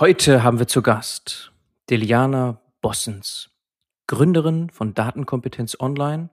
[0.00, 1.52] Heute haben wir zu Gast
[1.90, 3.50] Deliana Bossens,
[4.08, 6.30] Gründerin von Datenkompetenz Online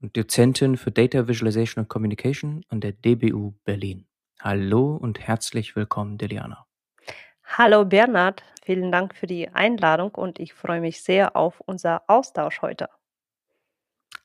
[0.00, 4.06] und Dozentin für Data Visualization and Communication an der DBU Berlin.
[4.40, 6.66] Hallo und herzlich willkommen, Deliana.
[7.44, 12.62] Hallo Bernhard, vielen Dank für die Einladung und ich freue mich sehr auf unser Austausch
[12.62, 12.88] heute.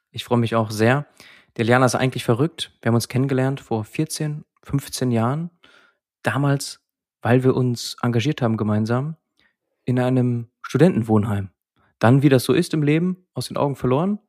[0.09, 1.05] Ich freue mich auch sehr.
[1.57, 2.71] Deliana ist eigentlich verrückt.
[2.81, 5.49] Wir haben uns kennengelernt vor 14, 15 Jahren.
[6.23, 6.85] Damals
[7.25, 9.15] weil wir uns engagiert haben gemeinsam
[9.83, 11.49] in einem Studentenwohnheim.
[11.97, 14.19] Dann, wie das so ist im Leben, aus den Augen verloren.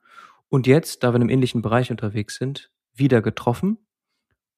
[0.49, 3.77] Und jetzt, da wir in einem ähnlichen Bereich unterwegs sind, wieder getroffen.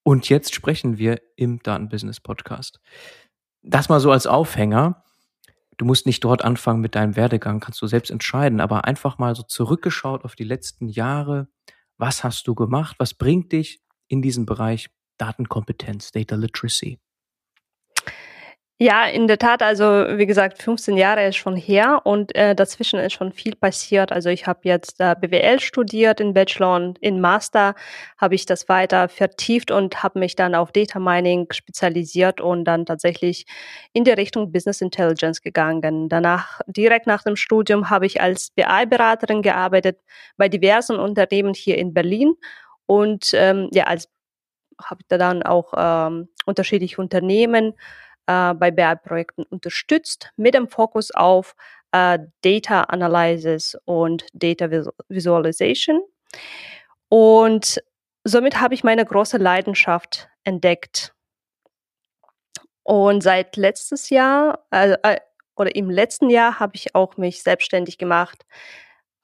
[0.04, 2.78] Und jetzt sprechen wir im Datenbusiness Podcast.
[3.62, 5.02] Das mal so als Aufhänger.
[5.76, 9.34] Du musst nicht dort anfangen mit deinem Werdegang, kannst du selbst entscheiden, aber einfach mal
[9.34, 11.48] so zurückgeschaut auf die letzten Jahre.
[11.98, 12.94] Was hast du gemacht?
[13.00, 17.00] Was bringt dich in diesen Bereich Datenkompetenz, Data Literacy?
[18.80, 23.00] Ja, in der Tat, also wie gesagt, 15 Jahre ist schon her und äh, dazwischen
[23.00, 24.12] ist schon viel passiert.
[24.12, 27.74] Also ich habe jetzt äh, BWL studiert in Bachelor und in Master
[28.18, 32.86] habe ich das weiter vertieft und habe mich dann auf Data Mining spezialisiert und dann
[32.86, 33.46] tatsächlich
[33.94, 36.08] in die Richtung Business Intelligence gegangen.
[36.08, 39.98] Danach, direkt nach dem Studium, habe ich als BI-Beraterin gearbeitet
[40.36, 42.34] bei diversen Unternehmen hier in Berlin
[42.86, 44.08] und ähm, ja, als
[44.80, 47.74] habe ich da dann auch ähm, unterschiedliche Unternehmen
[48.28, 51.56] äh, bei BI-Projekten unterstützt mit dem Fokus auf
[51.92, 54.70] äh, Data Analysis und Data
[55.08, 56.02] Visualization.
[57.08, 57.82] Und
[58.24, 61.14] somit habe ich meine große Leidenschaft entdeckt.
[62.82, 65.18] Und seit letztes Jahr, äh,
[65.56, 68.44] oder im letzten Jahr habe ich auch mich selbstständig gemacht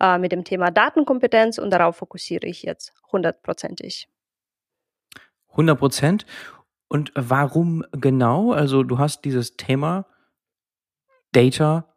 [0.00, 4.08] äh, mit dem Thema Datenkompetenz und darauf fokussiere ich jetzt hundertprozentig.
[5.50, 6.27] 100 Prozent.
[6.88, 8.52] Und warum genau?
[8.52, 10.06] Also du hast dieses Thema
[11.33, 11.89] Data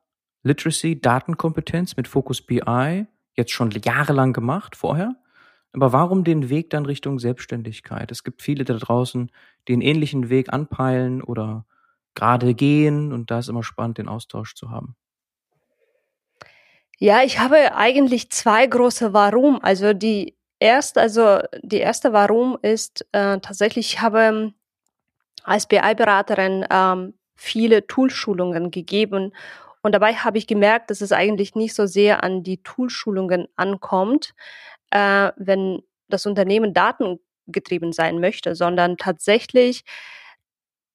[0.44, 3.06] Literacy, Datenkompetenz mit Fokus BI
[3.36, 5.16] jetzt schon jahrelang gemacht vorher.
[5.74, 8.12] Aber warum den Weg dann Richtung Selbstständigkeit?
[8.12, 9.32] Es gibt viele da draußen,
[9.68, 11.66] die einen ähnlichen Weg anpeilen oder
[12.16, 14.96] gerade gehen und da ist immer spannend, den Austausch zu haben.
[16.98, 19.62] Ja, ich habe eigentlich zwei große Warum.
[19.62, 24.54] Also die erste, also die erste Warum ist äh, tatsächlich, ich habe
[25.48, 29.34] als BI-Beraterin ähm, viele Toolschulungen gegeben.
[29.82, 34.34] Und dabei habe ich gemerkt, dass es eigentlich nicht so sehr an die Toolschulungen ankommt,
[34.92, 39.84] äh, wenn das Unternehmen datengetrieben sein möchte, sondern tatsächlich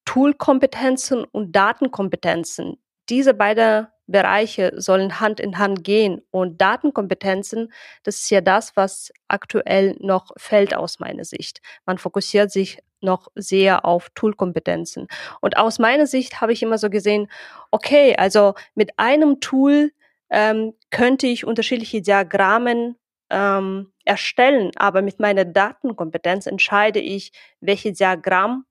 [0.04, 2.76] Toolkompetenzen und Datenkompetenzen.
[3.08, 6.20] Diese beiden Bereiche sollen Hand in Hand gehen.
[6.30, 11.62] Und Datenkompetenzen, das ist ja das, was aktuell noch fällt aus meiner Sicht.
[11.86, 15.08] Man fokussiert sich noch sehr auf Toolkompetenzen.
[15.40, 17.28] Und aus meiner Sicht habe ich immer so gesehen,
[17.70, 19.92] okay, also mit einem Tool
[20.30, 22.96] ähm, könnte ich unterschiedliche Diagrammen
[23.30, 28.64] ähm, erstellen, aber mit meiner Datenkompetenz entscheide ich, welche Diagramm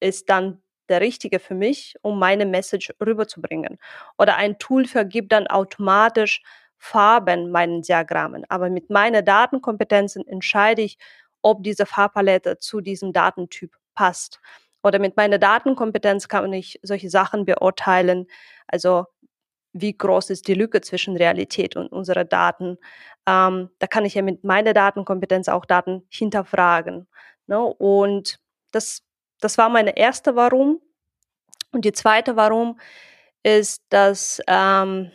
[0.00, 3.78] ist dann der richtige für mich, um meine Message rüberzubringen.
[4.18, 6.42] Oder ein Tool vergibt dann automatisch
[6.78, 8.44] Farben meinen Diagrammen.
[8.48, 10.98] Aber mit meiner Datenkompetenzen entscheide ich,
[11.46, 14.40] ob diese Farbpalette zu diesem Datentyp passt.
[14.82, 18.26] Oder mit meiner Datenkompetenz kann ich solche Sachen beurteilen.
[18.66, 19.04] Also
[19.72, 22.78] wie groß ist die Lücke zwischen Realität und unserer Daten.
[23.26, 27.06] Ähm, da kann ich ja mit meiner Datenkompetenz auch Daten hinterfragen.
[27.46, 27.60] Ne?
[27.60, 28.40] Und
[28.72, 29.04] das,
[29.40, 30.80] das war meine erste Warum.
[31.70, 32.80] Und die zweite Warum
[33.44, 35.12] ist, dass ähm,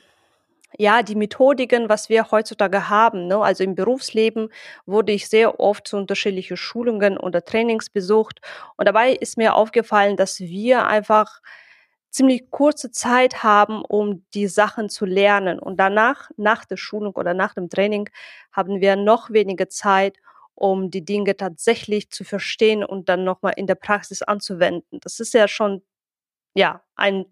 [0.77, 3.27] ja, die Methodiken, was wir heutzutage haben.
[3.27, 3.37] Ne?
[3.37, 4.49] Also im Berufsleben
[4.85, 8.41] wurde ich sehr oft zu unterschiedlichen Schulungen oder Trainings besucht.
[8.77, 11.41] Und dabei ist mir aufgefallen, dass wir einfach
[12.09, 15.59] ziemlich kurze Zeit haben, um die Sachen zu lernen.
[15.59, 18.09] Und danach, nach der Schulung oder nach dem Training,
[18.51, 20.17] haben wir noch weniger Zeit,
[20.55, 24.99] um die Dinge tatsächlich zu verstehen und dann nochmal in der Praxis anzuwenden.
[25.01, 25.81] Das ist ja schon,
[26.55, 27.25] ja, ein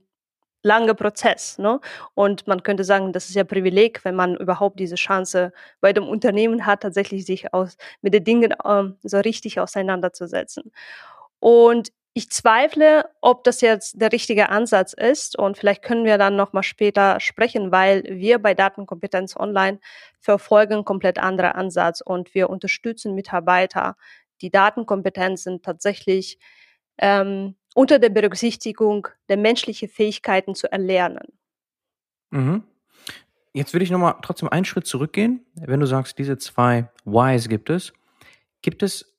[0.64, 1.58] langer Prozess.
[1.58, 1.80] Ne?
[2.14, 6.08] Und man könnte sagen, das ist ja Privileg, wenn man überhaupt diese Chance bei dem
[6.08, 10.72] Unternehmen hat, tatsächlich sich aus, mit den Dingen ähm, so richtig auseinanderzusetzen.
[11.40, 16.36] Und ich zweifle, ob das jetzt der richtige Ansatz ist und vielleicht können wir dann
[16.36, 19.80] noch mal später sprechen, weil wir bei Datenkompetenz Online
[20.20, 23.96] verfolgen komplett andere Ansatz und wir unterstützen Mitarbeiter,
[24.42, 26.40] die Datenkompetenzen tatsächlich
[26.98, 31.28] ähm, unter der Berücksichtigung der menschlichen Fähigkeiten zu erlernen.
[32.32, 32.64] Mhm.
[33.54, 35.46] Jetzt würde ich nochmal trotzdem einen Schritt zurückgehen.
[35.56, 37.94] Wenn du sagst, diese zwei Whys gibt es,
[38.62, 39.18] Gibt es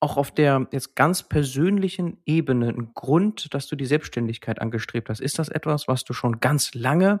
[0.00, 5.20] auch auf der jetzt ganz persönlichen Ebene 'n Grund, dass du die Selbstständigkeit angestrebt hast?
[5.20, 7.20] Ist das etwas, was du schon ganz lange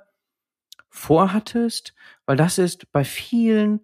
[0.88, 1.94] vorhattest?
[2.26, 3.80] Weil das ist bei vielen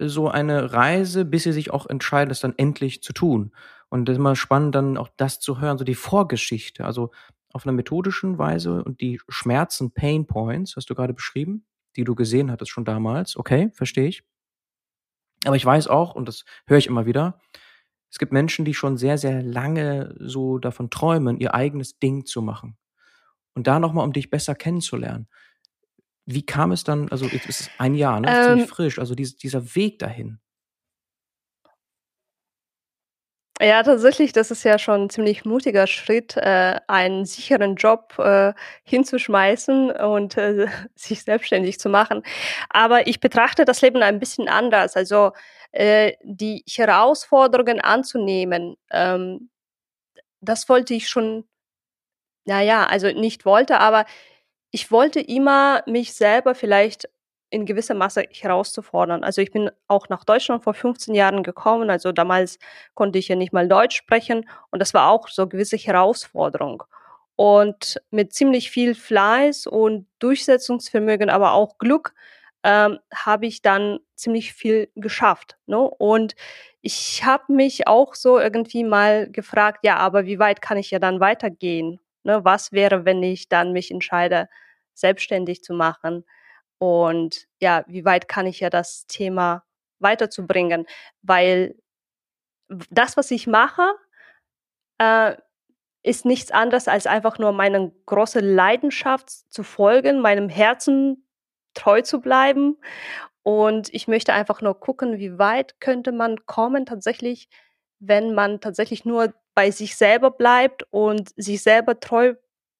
[0.00, 3.52] so eine Reise, bis sie sich auch entscheiden, es dann endlich zu tun.
[3.92, 7.10] Und das ist immer spannend, dann auch das zu hören, so die Vorgeschichte, also
[7.52, 11.64] auf 'ner methodischen Weise und die Schmerzen, Pain Points hast du grade beschrieben,
[11.96, 13.36] die du gesehen hattest schon damals.
[13.36, 14.22] Okay, verstehe ich.
[15.46, 17.40] Aber ich weiß auch, und das höre ich immer wieder,
[18.10, 22.42] es gibt Menschen, die schon sehr, sehr lange so davon träumen, ihr eigenes Ding zu
[22.42, 22.76] machen.
[23.54, 25.28] Und da noch mal, um dich besser kennenzulernen.
[26.26, 28.36] Wie kam es dann also, jetzt ist es 1 Jahr, ne?
[28.38, 30.40] Ziemlich Ähm frisch, also dies dieser Weg dahin.
[33.60, 38.52] Ja, tatsächlich, das ist ja schon 'n ziemlich mutiger Schritt, äh, einen sicheren Job, äh,
[38.84, 42.22] hinzuschmeißen und, äh, sich selbstständig zu machen.
[42.70, 44.94] Aber ich betrachte das Leben ein bisschen anders.
[44.96, 45.32] Also,
[45.72, 49.50] äh, die Herausforderungen anzunehmen, ähm,
[50.40, 51.44] das wollte ich schon
[52.46, 54.06] na ja, also nicht wollte, aber
[54.70, 57.08] ich wollte immer mich selber vielleicht
[57.50, 59.24] in gewissem Maße herauszufordern.
[59.24, 62.58] Also, ich bin auch nach Deutschland vor 15 Jahren gekommen, also damals
[62.94, 66.82] konnte ich ja nicht mal Deutsch sprechen und das war auch so gewisse Herausforderung.
[67.36, 72.12] Und mit ziemlich viel Fleiß und Durchsetzungsvermögen, aber auch Glück,
[72.64, 75.78] ähm, habe ich dann ziemlich viel geschafft, ne?
[75.78, 76.34] Und
[76.82, 80.98] ich habe mich auch so irgendwie mal gefragt: „Ja, aber wie weit kann ich ja
[80.98, 82.44] dann weitergehen, ne?
[82.44, 84.48] Was wäre, wenn ich dann mich entscheide,
[84.94, 86.24] selbstständig zu machen?
[86.78, 89.64] Und ja, wie weit kann ich ja das Thema
[89.98, 90.86] weiterzubringen?“
[91.22, 91.76] Weil
[92.90, 93.82] das, was ich mache,
[94.98, 95.36] äh,
[96.02, 101.26] ist nichts anderes als einfach nur meinen große Leidenschaft zu folgen, meinem Herzen
[101.74, 102.78] treu zu bleiben.
[103.42, 107.48] Und ich möchte einfach nur gucken, wie weit könnte man kommen tatsächlich,
[107.98, 112.34] wenn man tatsächlich nur bei sich selber bleibt und sich selber treu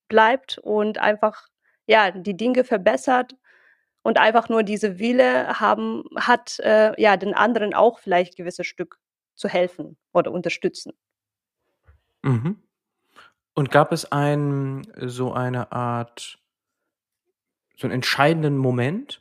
[0.09, 1.49] bleibt und einfach,
[1.87, 3.35] ja, die Dinge verbessert
[4.09, 8.99] und einfach nur diese Wille haben hat, äh, ja, den anderen auch vielleicht gewisses Stück
[9.35, 10.95] zu helfen oder unterstützen.
[12.23, 12.57] Mhm.
[13.53, 16.39] Und gab es ein so eine Art
[17.77, 19.21] so 'n entscheidenden Moment,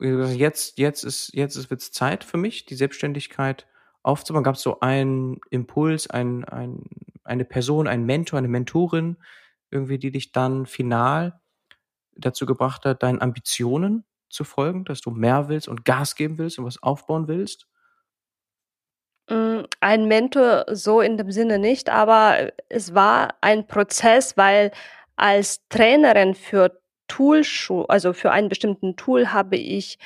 [0.00, 3.66] jetzt jetzt ist jetzt ist wird's Zeit für mich, die Selbstständigkeit
[4.04, 4.44] aufzubauen?
[4.44, 6.84] Gab's so einen Impuls, ein ein
[7.24, 9.16] eine Person, einen Mentor, eine Mentorin
[9.72, 11.40] irgendwie, die dich dann final
[12.18, 16.58] dazu gebracht hat, deinen Ambitionen zu folgen, dass du mehr willst und Gas geben willst
[16.58, 17.66] und was aufbauen willst?
[19.30, 24.70] Hm, ein Mentor so in dem Sinne nicht, aber es war ein Prozess, weil
[25.16, 29.98] als Trainerin für Toolschu also für einen bestimmten Tool habe ich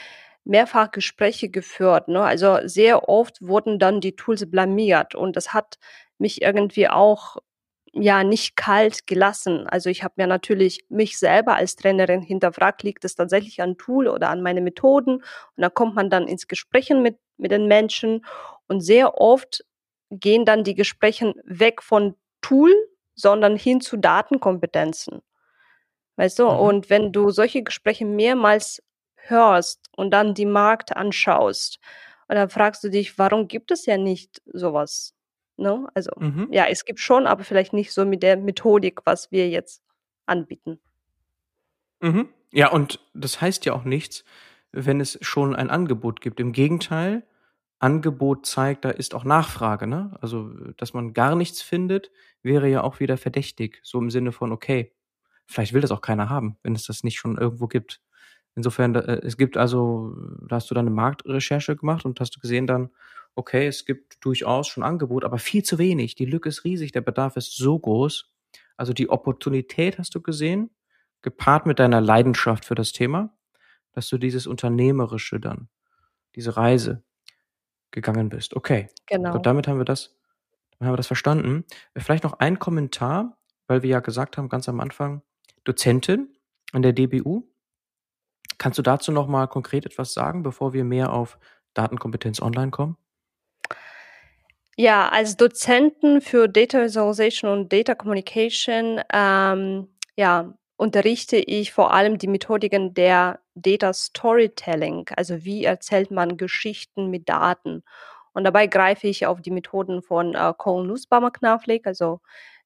[0.45, 2.23] mehrfach Gespräche geführt, ne?
[2.23, 5.79] Also, sehr oft wurden dann die Tools blamiert und das hat
[6.19, 7.37] mich irgendwie auch,
[7.95, 9.67] ja, nicht kalt gelassen.
[9.69, 14.09] Also, ich habe mir natürlich mich selber als Trainerin hinterfragt: „Liegt es tatsächlich an Tool
[14.09, 15.25] oder an meine Methoden?“ Und
[15.63, 18.25] da kommt man dann ins Gesprächen mit mit den Menschen
[18.69, 19.65] und sehr oft
[20.11, 22.73] gehen dann die Gesprächen weg von Tool,
[23.15, 25.23] sondern hin zu Datenkompetenzen.
[26.17, 26.45] Weißt du?
[26.45, 26.57] Mhm.
[26.59, 28.83] Und wenn du solche Gespräche mehrmals
[29.17, 31.79] hörst und dann die Markt anschaust
[32.29, 35.15] und dann fragst du dich: „Warum gibt es ja nicht so was?“
[35.63, 35.89] Ne?
[35.95, 36.49] Also, Mhm.
[36.51, 39.83] ja, es gibt schon, aber vielleicht nicht so mit der Methodik, was wir jetzt
[40.27, 40.81] anbieten.
[42.03, 42.29] Mhm.
[42.53, 44.25] Ja, und das heißt ja auch nichts,
[44.73, 46.41] wenn es schon ein Angebot gibt.
[46.41, 47.25] Im Gegenteil,
[47.79, 50.17] Angebot zeigt, da ist auch Nachfrage, ne?
[50.21, 52.11] Also, dass man gar nichts findet,
[52.43, 54.93] wäre ja auch wieder verdächtig, so im Sinne von: „Okay,
[55.47, 58.01] vielleicht will das auch keiner haben, wenn es das nicht schon irgendwo gibt.“
[58.57, 60.15] Insofern, äh, es gibt also
[60.49, 62.91] da hast du dann 'ne Marktrecherche gemacht und hast du gesehen dann:
[63.35, 66.15] Okay, es gibt durchaus schon Angebot, aber viel zu wenig.
[66.15, 68.31] Die Lücke ist riesig, der Bedarf ist so groß.
[68.77, 70.71] Also, die Opportunität hast du gesehen,
[71.23, 73.35] gepaart mit deiner Leidenschaft für das Thema,
[73.93, 75.69] dass du dieses Unternehmerische dann
[76.35, 77.03] diese Reise
[77.91, 78.55] gegangen bist.
[78.55, 79.39] Okay, gut, Genau.
[79.39, 80.17] damit haben wir das
[80.83, 81.65] dann haben wir das verstanden.
[81.95, 85.23] Äh, vielleicht noch ein Kommentar, weil wir ja gesagt haben ganz am Anfang,
[85.63, 86.37] Dozentin
[86.73, 87.45] an der DBU.
[88.59, 91.39] Kannst du dazu noch mal konkret etwas sagen, bevor wir mehr auf
[91.75, 92.97] Datenkompetenz online kommen?
[94.79, 102.17] Ja, als Dozenten für Data Visualization und Data Communication, ähm, ja, unterrichte ich vor allem
[102.17, 105.07] die Methodiken der Data Storytelling.
[105.15, 107.83] Also, wie erzählt man Geschichten mit Daten?
[108.33, 111.87] Und dabei greife ich auf die Methoden von, äh, Cole Nussbaumer-Knaflic.
[111.87, 112.21] Also,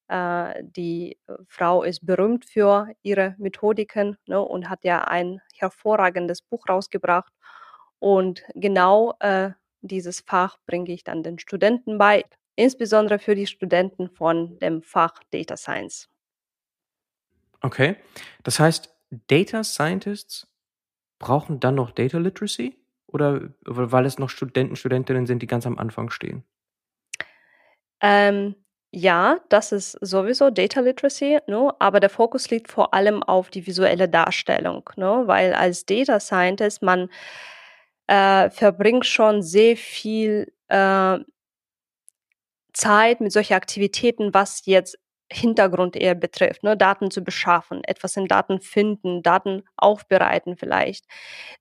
[0.08, 6.42] äh, die, äh, Frau ist berühmt für ihre Methodiken, ne, und hat ja ein hervorragendes
[6.42, 7.32] Buch rausgebracht.
[8.00, 9.50] Und genau, äh,
[9.86, 12.24] dieses Fach bringe ich dann den Studenten bei,
[12.54, 16.08] insbesondere für die Studenten von dem Fach Data Science.
[17.60, 17.96] Okay.
[18.42, 18.94] Das heißt,
[19.28, 20.48] Data Scientists
[21.18, 22.76] brauchen dann noch Data Literacy?
[23.06, 26.44] Oder weil es noch Studenten, Studentinnen sind, die ganz am Anfang stehen?
[28.00, 28.56] Ähm,
[28.90, 31.70] ja, das ist sowieso Data Literacy, ne?
[31.78, 35.22] aber der Fokus liegt vor allem auf die visuelle Darstellung, ne?
[35.26, 37.08] weil als Data Scientist man
[38.06, 41.18] äh, verbringt schon sehr viel äh,
[42.72, 44.98] Zeit mit solchen Aktivitäten, was jetzt
[45.32, 51.04] Hintergrund eher betrifft, ne, Daten zu beschaffen, etwas in Daten finden, Daten aufbereiten vielleicht,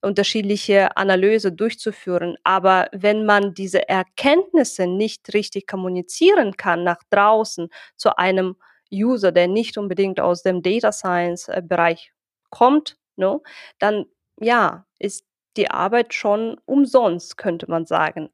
[0.01, 2.37] unterschiedliche Analyse durchzuführen.
[2.43, 8.55] Aber wenn man diese Erkenntnisse nicht richtig kommunizieren kann nach draußen zu einem
[8.93, 12.13] User, der nicht unbedingt aus dem Data Science äh, Bereich
[12.51, 13.39] kommt, ne,
[13.79, 14.05] dann
[14.39, 15.25] ja, ist
[15.57, 18.29] die Arbeit schon umsonst, könnte man sagen.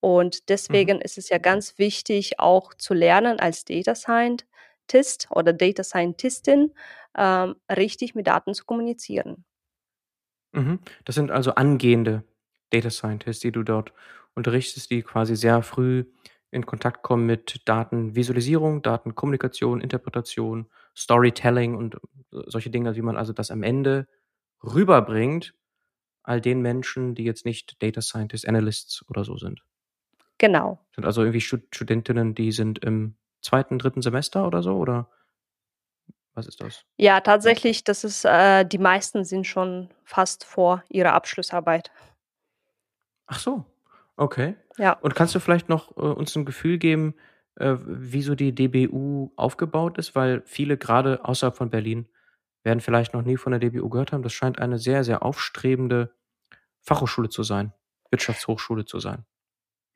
[0.00, 0.44] Und mhm.
[0.48, 1.02] deswegen mhm.
[1.02, 6.72] ist es ja ganz wichtig, auch zu lernen als Data Scientist oder Data Scientistin
[7.16, 9.44] ähm, richtig mit Daten zu kommunizieren.
[10.52, 10.80] Mhm.
[11.04, 12.24] Das sind also angehende
[12.70, 13.92] Data Scientists, die du dort
[14.34, 16.04] unterrichtest, die quasi sehr früh
[16.50, 21.98] in Kontakt kommen mit Datenvisualisierung, Datenkommunikation, Interpretation, Storytelling und äh,
[22.46, 24.06] solche Dinge, wie man also das am Ende
[24.62, 25.54] rüberbringt
[26.28, 29.62] all den Menschen, die jetzt nicht Data Scientists, Analysts oder so sind.
[30.38, 30.78] Genau.
[30.94, 34.76] Sind also irgendwie Studentinnen, die sind im zweiten, dritten Semester oder so?
[34.76, 35.08] Oder
[36.34, 36.84] was ist das?
[36.96, 41.90] Ja, tatsächlich, das ist, äh, die meisten sind schon fast vor ihrer Abschlussarbeit.
[43.26, 43.64] Ach so,
[44.16, 44.54] okay.
[44.76, 44.92] Ja.
[44.92, 47.14] Und kannst du vielleicht noch äh, uns ein Gefühl geben,
[47.56, 50.14] äh, wie so die DBU aufgebaut ist?
[50.14, 52.08] Weil viele gerade außerhalb von Berlin
[52.62, 54.22] werden vielleicht noch nie von der DBU gehört haben.
[54.22, 56.14] Das scheint eine sehr, sehr aufstrebende
[56.88, 57.72] Fachhochschule zu sein,
[58.10, 59.24] Wirtschaftshochschule zu sein.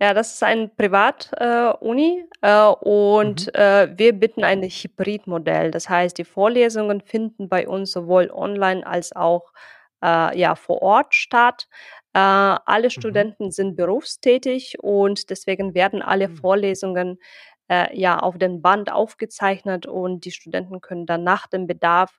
[0.00, 3.52] Ja, das ist ein Privatuni äh, äh, und mhm.
[3.54, 5.70] äh, wir bieten ein Hybridmodell.
[5.70, 9.52] Das heißt, die Vorlesungen finden bei uns sowohl online als auch
[10.02, 11.68] äh, ja, vor Ort statt.
[12.14, 12.90] Äh, alle mhm.
[12.90, 16.36] Studenten sind berufstätig und deswegen werden alle mhm.
[16.36, 17.18] Vorlesungen
[17.68, 22.18] äh, ja auf dem Band aufgezeichnet und die Studenten können dann nach dem Bedarf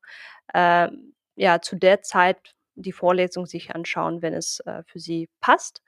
[1.36, 5.82] ja zu der Zeit die Vorlesung sich anschauen, wenn es für sie passt.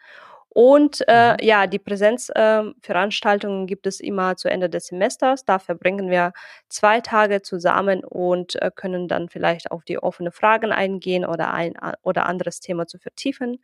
[0.56, 1.38] Und äh, mhm.
[1.42, 5.44] ja, die Präsenzveranstaltungen äh, gibt es immer zu Ende des Semesters.
[5.44, 6.32] Da verbringen wir
[6.70, 11.74] zwei Tage zusammen und äh, können dann vielleicht auf die offenen Fragen eingehen oder ein
[12.04, 13.62] oder anderes Thema zu vertiefen.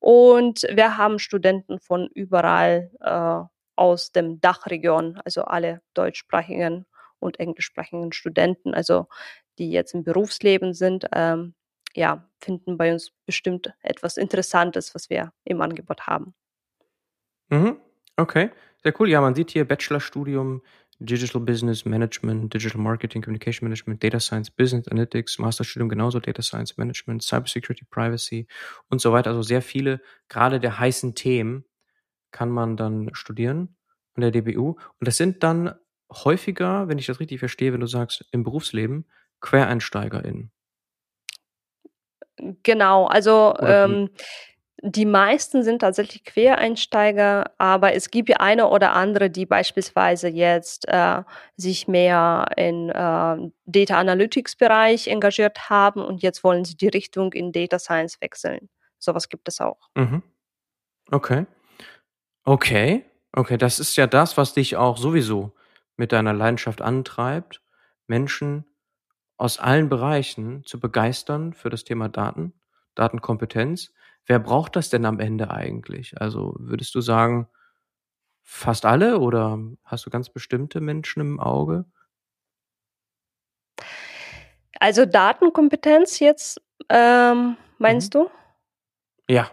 [0.00, 6.84] Und wir haben Studenten von überall äh, aus dem Dachregion, also alle deutschsprachigen
[7.20, 9.06] und englischsprachigen Studenten, also
[9.58, 11.06] die jetzt im Berufsleben sind.
[11.14, 11.54] Ähm,
[11.94, 16.34] ja, finden bei uns bestimmt etwas Interessantes, was wir im Angebot haben.
[17.50, 17.76] Mhm.
[18.16, 18.50] Okay,
[18.82, 19.08] sehr cool.
[19.08, 20.62] Ja, man sieht hier Bachelorstudium
[21.00, 26.76] Digital Business Management, Digital Marketing, Communication Management, Data Science, Business Analytics, Masterstudium genauso Data Science
[26.76, 28.46] Management, Cybersecurity, Privacy
[28.88, 29.30] und so weiter.
[29.30, 31.64] Also sehr viele, gerade der heißen Themen
[32.30, 33.76] kann man dann studieren
[34.14, 34.70] an der DBU.
[34.70, 35.74] Und das sind dann
[36.12, 39.06] häufiger, wenn ich das richtig verstehe, wenn du sagst, im Berufsleben,
[39.40, 40.52] QuereinsteigerInnen.
[42.62, 44.10] Genau, also ähm,
[44.86, 50.86] die meisten sind tatsächlich Quereinsteiger, aber es gibt ja eine oder andere, die beispielsweise jetzt
[50.88, 51.22] äh,
[51.56, 57.32] sich mehr in äh, Data Analytics Bereich engagiert haben und jetzt wollen sie die Richtung
[57.32, 58.68] in Data Science wechseln.
[58.98, 59.88] Sowas gibt es auch.
[59.94, 60.22] Mhm.
[61.10, 61.46] Okay.
[62.44, 63.04] Okay.
[63.32, 65.52] Okay, das ist ja das, was dich auch sowieso
[65.96, 67.62] mit deiner Leidenschaft antreibt,
[68.06, 68.64] Menschen
[69.36, 72.52] aus allen Bereichen zu begeistern für das Thema Daten,
[72.94, 73.92] Datenkompetenz.
[74.26, 76.20] Wer braucht das denn am Ende eigentlich?
[76.20, 77.48] Also würdest du sagen,
[78.42, 81.84] fast alle oder hast du ganz bestimmte Menschen im Auge?
[84.78, 88.18] Also Datenkompetenz jetzt, ähm, meinst mhm.
[88.18, 88.30] du?
[89.28, 89.50] Ja.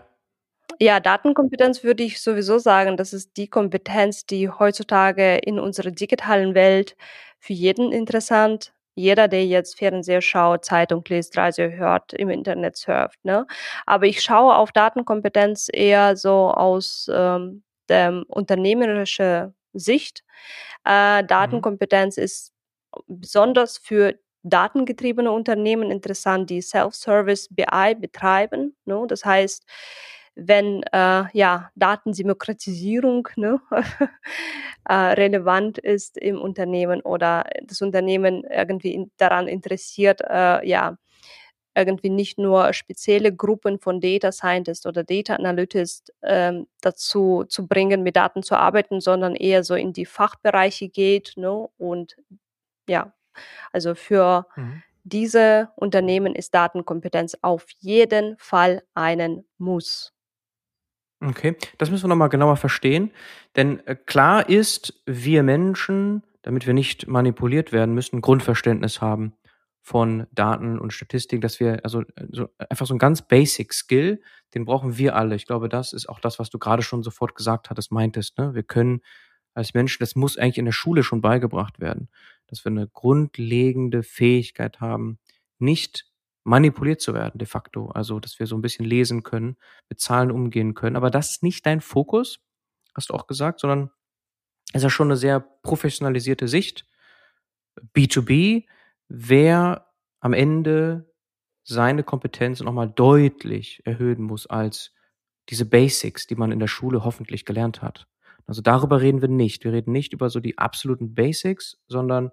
[0.80, 6.56] Ja, Datenkompetenz würde ich sowieso sagen, das ist die Kompetenz, die heutzutage in unserer digitalen
[6.56, 6.98] Welt
[7.40, 13.24] für jeden interessant jeder, der jetzt Fernseher schaut, Zeitung liest, Radio hört, im Internet surft.
[13.24, 13.48] Ne?
[13.86, 20.24] Aber ich schaue auf Datenkompetenz eher so aus ähm, der unternehmerischen Sicht.
[20.86, 21.28] Äh, mhm.
[21.28, 22.24] Datenkompetenz mhm.
[22.24, 22.54] ist
[23.08, 28.76] besonders für datengetriebene Unternehmen interessant, die Self-Service BI betreiben.
[28.86, 29.06] Ne?
[29.08, 29.66] Das heißt,
[30.36, 33.60] wenn äh, ja, Datendemokratisierung ne,
[34.86, 40.98] äh, relevant ist im Unternehmen oder das Unternehmen irgendwie in, daran interessiert, äh, ja,
[41.76, 48.04] irgendwie nicht nur spezielle Gruppen von Data Scientists oder Data Analytics ähm, dazu zu bringen,
[48.04, 51.34] mit Daten zu arbeiten, sondern eher so in die Fachbereiche geht.
[51.38, 51.70] Ne?
[51.78, 52.18] Und
[52.90, 53.14] ja,
[53.72, 54.84] also für mhm.
[55.04, 60.14] diese Unternehmen ist Datenkompetenz auf jeden Fall einen Muss.
[61.24, 63.12] Okay, das müssen wir nochmal genauer verstehen.
[63.56, 69.34] Denn äh, klar ist, wir Menschen, damit wir nicht manipuliert werden müssen, Grundverständnis haben
[69.82, 74.22] von Daten und Statistik, dass wir, also äh, so, einfach so ein ganz basic Skill,
[74.56, 75.36] den brauchen wir alle.
[75.36, 78.40] Ich glaube, das ist auch das, was du gerade schon sofort gesagt hattest, meintest.
[78.40, 78.56] Ne?
[78.56, 79.02] Wir können
[79.54, 82.10] als Menschen, das muss eigentlich in der Schule schon beigebracht werden,
[82.48, 85.20] dass wir eine grundlegende Fähigkeit haben,
[85.60, 86.11] nicht
[86.44, 87.90] manipuliert zu werden, de facto.
[87.90, 89.58] Also, dass wir so ein bisschen lesen können,
[89.90, 90.96] mit Zahlen umgehen können.
[90.96, 92.40] Aber das ist nicht dein Fokus,
[92.96, 93.92] hast du auch gesagt, sondern
[94.74, 96.86] es ist ja schon eine sehr professionalisierte Sicht.
[97.96, 98.66] B2B,
[99.08, 99.88] wer
[100.20, 101.12] am Ende
[101.64, 104.94] seine Kompetenz nochmal deutlich erhöhen muss als
[105.50, 108.08] diese Basics, die man in der Schule hoffentlich gelernt hat.
[108.48, 109.64] Also darüber reden wir nicht.
[109.64, 112.32] Wir reden nicht über so die absoluten Basics, sondern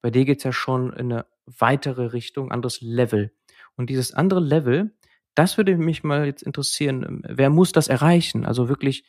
[0.00, 3.32] bei dir geht's ja schon in eine weitere Richtung, anderes Level.
[3.76, 4.96] Und dieses andere Level,
[5.34, 8.44] das würde mich mal jetzt interessieren, wer muss das erreichen?
[8.44, 9.04] Also wirklich,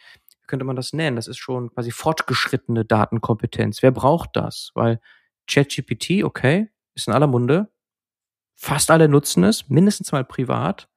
[0.47, 1.15] könnte man das nennen?
[1.15, 3.81] Das ist schon quasi fortgeschrittene Datenkompetenz.
[3.81, 4.71] Wer braucht das?
[4.73, 5.01] Weil
[5.47, 7.71] ChatGPT, okay, ist in aller Munde.
[8.55, 10.89] Fast alle nutzen es, mindestens mal privat.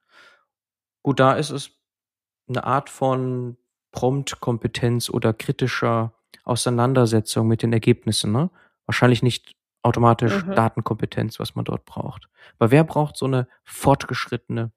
[1.03, 1.71] Gut, da ist es
[2.47, 3.57] eine Art von
[3.91, 6.13] Prompt-Kompetenz oder kritischer
[6.43, 8.31] Auseinandersetzung mit den Ergebnissen.
[8.31, 8.49] Ne?
[8.85, 9.56] Wahrscheinlich nicht
[9.87, 10.55] automatisch mhm.
[10.55, 12.27] Datenkompetenz, was man dort braucht.
[12.59, 14.71] Aber wer braucht so eine fortgeschrittene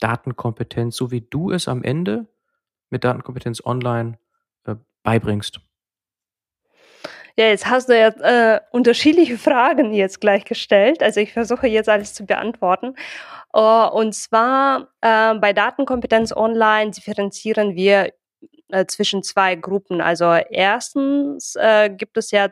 [0.00, 2.26] Datenkompetenz, so wie du es am Ende
[2.90, 4.18] mit Datenkompetenz online
[4.66, 5.60] äh, beibringst?
[7.36, 11.02] Ja, jetzt hast du ja äh, unterschiedliche Fragen jetzt gleich gestellt.
[11.02, 12.96] Also ich versuche jetzt alles zu beantworten.
[13.56, 18.12] Uh, und zwar äh, bei Datenkompetenz online differenzieren wir
[18.70, 20.00] äh, zwischen zwei Gruppen.
[20.00, 22.48] Also erstens äh, gibt es ja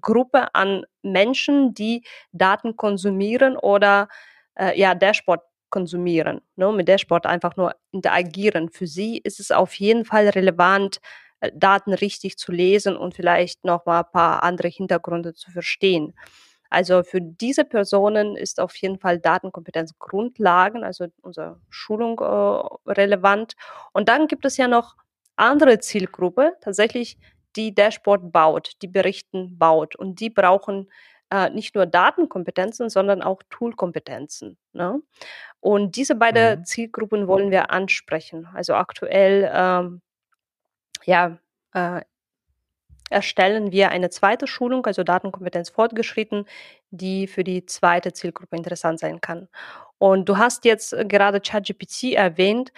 [0.00, 4.08] Gruppe an Menschen, die Daten konsumieren oder
[4.54, 8.70] äh, ja Dashboard konsumieren, ne, mit Dashboard einfach nur interagieren.
[8.70, 11.00] Für sie ist es auf jeden Fall relevant,
[11.40, 16.14] äh, Daten richtig zu lesen und vielleicht noch mal ein paar andere Hintergründe zu verstehen.
[16.70, 23.54] Also für diese Personen ist auf jeden Fall Datenkompetenz Grundlagen, also unsere Schulung äh, relevant.
[23.92, 24.96] Und dann gibt es ja noch
[25.36, 27.18] andere Zielgruppe, tatsächlich
[27.56, 29.96] die Dashboard baut, die Berichten baut.
[29.96, 30.90] Und die brauchen
[31.30, 34.56] äh, nicht nur Datenkompetenzen, sondern auch Toolkompetenzen.
[34.72, 35.00] Ne?
[35.60, 36.64] Und diese beiden mhm.
[36.64, 38.48] Zielgruppen wollen wir ansprechen.
[38.54, 40.02] Also aktuell ähm,
[41.04, 41.38] ja,
[41.72, 42.02] äh,
[43.10, 46.46] erstellen wir eine zweite Schulung, also Datenkompetenz fortgeschritten,
[46.90, 49.48] die für die zweite Zielgruppe interessant sein kann.
[49.98, 52.72] Und du hast jetzt gerade ChatGPT erwähnt.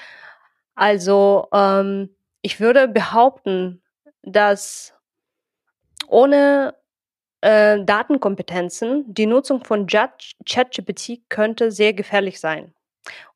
[0.74, 3.82] Also ähm, ich würde behaupten,
[4.26, 4.92] dass
[6.08, 6.74] ohne
[7.40, 12.74] äh, Datenkompetenzen die Nutzung von ChatGPT könnte sehr gefährlich sein.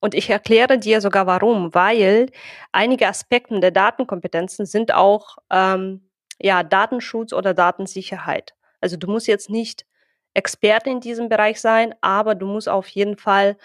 [0.00, 2.30] Und ich erkläre dir sogar warum, weil
[2.72, 8.54] einige Aspekte der Datenkompetenzen sind auch ähm, ja, Datenschutz oder Datensicherheit.
[8.80, 9.86] Also du musst jetzt nicht
[10.34, 13.56] Experte in diesem Bereich sein, aber du musst auf jeden Fall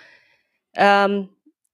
[0.76, 1.30] ähm,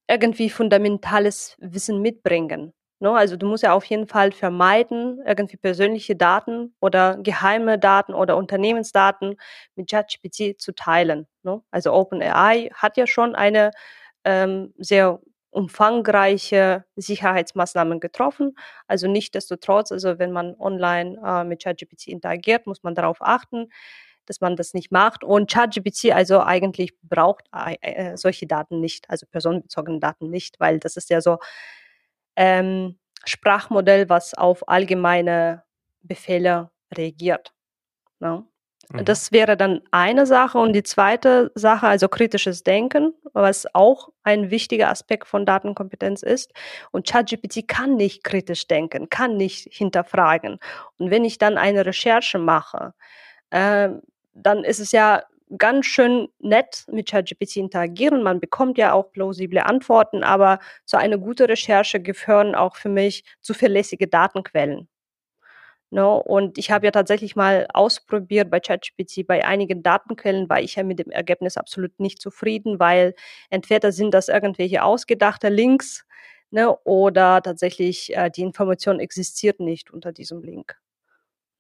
[0.08, 2.74] irgendwie fundamentales Wissen mitbringen.
[3.02, 3.12] Ne?
[3.12, 8.38] Also du musst ja auf jeden Fall vermeiden, irgendwie persönliche Daten oder geheime Daten oder
[8.38, 9.38] Unternehmensdaten
[9.76, 11.28] mit ChatGPT zu teilen.
[11.44, 11.62] Ne?
[11.72, 13.72] Also OpenAI hat ja schon eine
[14.24, 18.56] ähm, sehr umfangreiche Sicherheitsmaßnahmen getroffen.
[18.88, 23.70] Also nichtdestotrotz, also wenn man online äh, mit ChatGPT interagiert, muss man darauf achten,
[24.28, 25.24] dass man das nicht macht.
[25.24, 30.80] Und ChatGPT also eigentlich braucht äh, äh, solche Daten nicht, also personenbezogene Daten nicht, weil
[30.80, 31.40] das ist ja so
[32.36, 35.64] ähm, Sprachmodell, was auf allgemeine
[36.02, 37.54] Befehle reagiert.
[38.20, 38.44] Ne?
[38.92, 39.06] Mhm.
[39.06, 40.58] Das wäre dann eine Sache.
[40.58, 46.52] Und die zweite Sache, also kritisches Denken, was auch ein wichtiger Aspekt von Datenkompetenz ist.
[46.92, 50.60] Und ChatGPT kann nicht kritisch denken, kann nicht hinterfragen.
[50.98, 52.94] Und wenn ich dann eine Recherche mache,
[53.52, 53.90] äh,
[54.34, 55.24] dann ist es ja
[55.58, 58.24] ganz schön nett mit ChatGPT interagieren.
[58.24, 63.24] Man bekommt ja auch plausible Antworten, aber zu einer guten Recherche gehören auch für mich
[63.42, 64.88] zuverlässige Datenquellen.
[65.94, 66.24] No, ne?
[66.24, 70.84] und ich habe ja tatsächlich mal ausprobiert bei ChatGPT, bei einigen Datenquellen war ich ja
[70.84, 73.14] mit dem Ergebnis absolut nicht zufrieden, weil
[73.50, 76.06] entweder sind das irgendwelche ausgedachte Links
[76.50, 80.78] ne, oder tatsächlich äh, die Information existiert nicht unter diesem Link.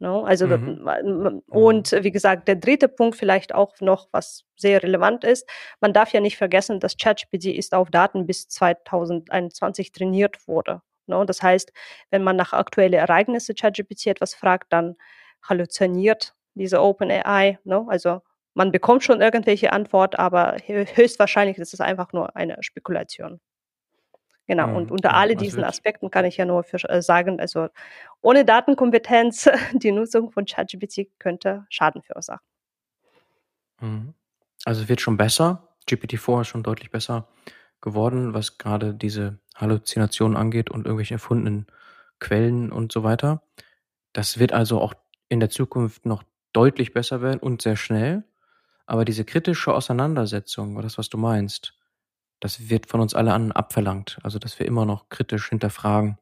[0.02, 0.22] No?
[0.22, 0.28] Ne?
[0.28, 1.44] Also mhm.
[1.48, 5.48] und wie gesagt, der dritte Punkt vielleicht auch noch, was sehr relevant ist,
[5.80, 10.82] man darf ja nicht vergessen, dass ChatGPT ist auf Daten bis 2021 trainiert wurde.
[11.06, 11.20] No?
[11.20, 11.26] Ne?
[11.28, 11.72] Das heißt,
[12.10, 14.96] wenn man nach aktuellen Ereignissen ChatGPT etwas fragt, dann
[15.44, 17.60] halluziniert diese OpenAI.
[17.64, 17.84] No?
[17.84, 17.92] Ne?
[17.92, 18.22] Also
[18.56, 23.40] man bekommt schon irgendwelche Antwort, aber höchstwahrscheinlich ist es einfach nur eine Spekulation.
[24.52, 27.40] Genau, mhm, und unter ja, alle diesen Aspekten kann ich ja nur für, äh, sagen,
[27.40, 27.70] also
[28.20, 32.46] ohne Datenkompetenz, die Nutzung von ChatGPT könnte Schaden verursachen.
[33.80, 34.14] Mhm.
[34.66, 35.70] Also es wird schon besser.
[35.88, 37.30] GPT-4 ist schon deutlich besser
[37.80, 41.66] geworden, was gerade diese Halluzinationen angeht und irgendwelche erfundenen
[42.20, 43.44] Quellen und so weiter.
[44.12, 44.94] Das wird also auch
[45.30, 48.26] in der Zukunft noch deutlich besser werden und sehr schnell.
[48.86, 51.74] Aber diese kritische Auseinandersetzung, das, was du meinst,
[52.41, 54.19] das wird von uns alle an abverlangt.
[54.23, 56.17] Also, dass wir immer noch kritisch hinterfragen,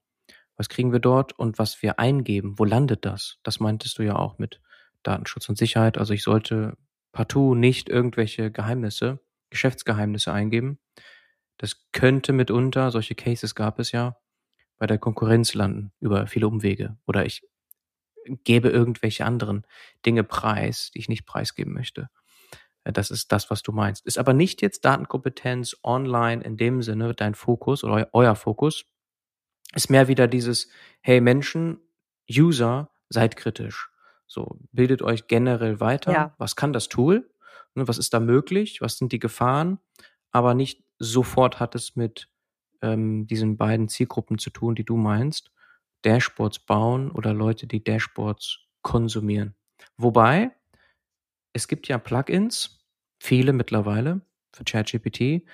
[0.56, 3.40] was kriegen wir dort und was wir eingeben, wo landet das?
[3.44, 4.62] Das meintest du ja auch mit
[5.04, 5.98] Datenschutz und Sicherheit.
[5.98, 6.78] Also ich sollte
[7.14, 10.78] partout nicht irgendwelche Geheimnisse, Geschäftsgeheimnisse eingeben.
[11.58, 14.18] Das könnte mitunter, solche Cases gab es ja,
[14.78, 16.98] bei der Konkurrenz landen über viele Umwege.
[17.08, 17.48] Oder ich
[18.44, 19.66] gebe irgendwelche anderen
[20.06, 22.10] Dinge preis, die ich nicht preisgeben möchte.
[22.92, 24.06] Das ist das, was du meinst.
[24.06, 28.86] Ist aber nicht jetzt Datenkompetenz online in dem Sinne dein Fokus oder euer Fokus.
[29.76, 30.70] Ist mehr wieder dieses,
[31.02, 31.80] hey Menschen,
[32.30, 33.90] User, seid kritisch.
[34.28, 36.12] So, bildet euch generell weiter.
[36.12, 36.36] Ja.
[36.38, 37.30] Was kann das Tool?
[37.76, 38.82] Ne, was ist da möglich?
[38.82, 39.80] Was sind die Gefahren?
[40.32, 42.30] Aber nicht sofort hat es mit
[42.82, 45.52] ähm, diesen beiden Zielgruppen zu tun, die du meinst.
[46.04, 49.56] Dashboards bauen oder Leute, die Dashboards konsumieren.
[49.98, 50.52] Wobei,
[51.54, 52.79] es gibt ja Plugins,
[53.20, 54.22] viele mittlerweile
[54.54, 55.46] für ChatGPT.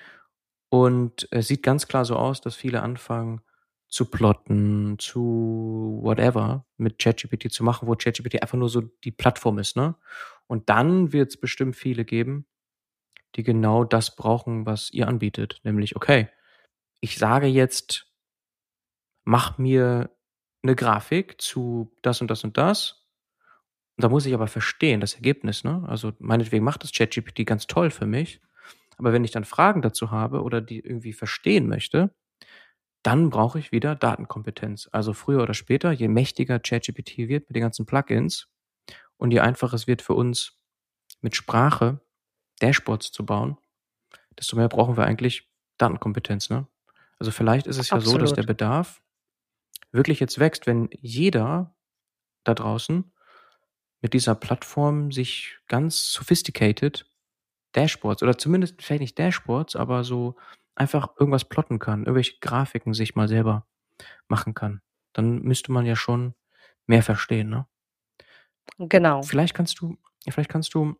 [0.70, 3.40] Und es sieht ganz klar so aus, dass viele anfangen
[3.88, 9.58] zu plotten, zu whatever mit ChatGPT zu machen, wo ChatGPT einfach nur so die Plattform
[9.58, 9.94] ist, ne?
[10.48, 12.46] Und dann wird es bestimmt viele geben,
[13.36, 15.60] die genau das brauchen, was ihr anbietet.
[15.64, 16.28] Nämlich, okay,
[17.00, 18.12] ich sage jetzt,
[19.24, 20.10] mach mir
[20.62, 23.05] eine Grafik zu das und das und das
[23.98, 25.84] da muss ich aber verstehen, das Ergebnis, ne?
[25.88, 28.40] Also meinetwegen macht das ChatGPT ganz toll für mich.
[28.98, 32.14] Aber wenn ich dann Fragen dazu habe oder die irgendwie verstehen möchte,
[33.02, 34.88] dann brauche ich wieder Datenkompetenz.
[34.92, 38.48] Also früher oder später, je mächtiger ChatGPT wird mit den ganzen Plugins
[39.16, 40.58] und je einfacher es wird für uns
[41.22, 42.00] mit Sprache
[42.60, 43.58] Dashboards zu bauen,
[44.38, 46.66] desto mehr brauchen wir eigentlich Datenkompetenz, ne?
[47.18, 48.14] Also vielleicht ist es ja Absolut.
[48.14, 49.02] so, dass der Bedarf
[49.92, 51.74] wirklich jetzt wächst, wenn jeder
[52.44, 53.12] da draußen
[54.06, 57.10] mit dieser Plattform sich ganz sophisticated
[57.72, 60.36] Dashboards oder zumindest vielleicht nicht Dashboards, aber so
[60.76, 63.66] einfach irgendwas plotten kann, irgendwelche Grafiken sich mal selber
[64.28, 64.80] machen kann.
[65.12, 66.34] Dann müsste man ja schon
[66.86, 67.66] mehr verstehen, ne?
[68.78, 69.22] Genau.
[69.22, 69.96] Vielleicht kannst du,
[70.28, 70.94] vielleicht kannst du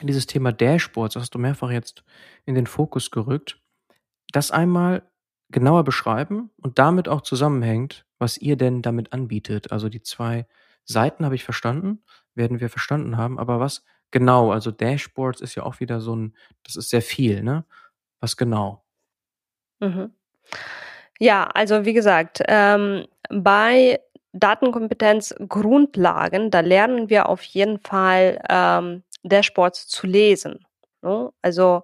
[0.00, 2.04] dieses Thema Dashboards, das hast du mehrfach jetzt
[2.44, 3.60] in den Fokus gerückt,
[4.30, 5.02] das einmal
[5.50, 9.72] genauer beschreiben und damit auch zusammenhängt, was ihr denn damit anbietet.
[9.72, 10.46] Also die zwei
[10.84, 12.02] Seiten habe ich verstanden,
[12.34, 14.52] werden wir verstanden haben, aber was genau?
[14.52, 17.64] Also Dashboards ist ja auch wieder so ein, das ist sehr viel, ne?
[18.20, 18.84] Was genau?
[19.80, 20.12] Mhm.
[21.18, 24.00] Ja, also wie gesagt, ähm, bei
[24.32, 30.66] Datenkompetenz Grundlagen, da lernen wir auf jeden Fall ähm, Dashboards zu lesen.
[31.02, 31.30] Ne?
[31.40, 31.82] Also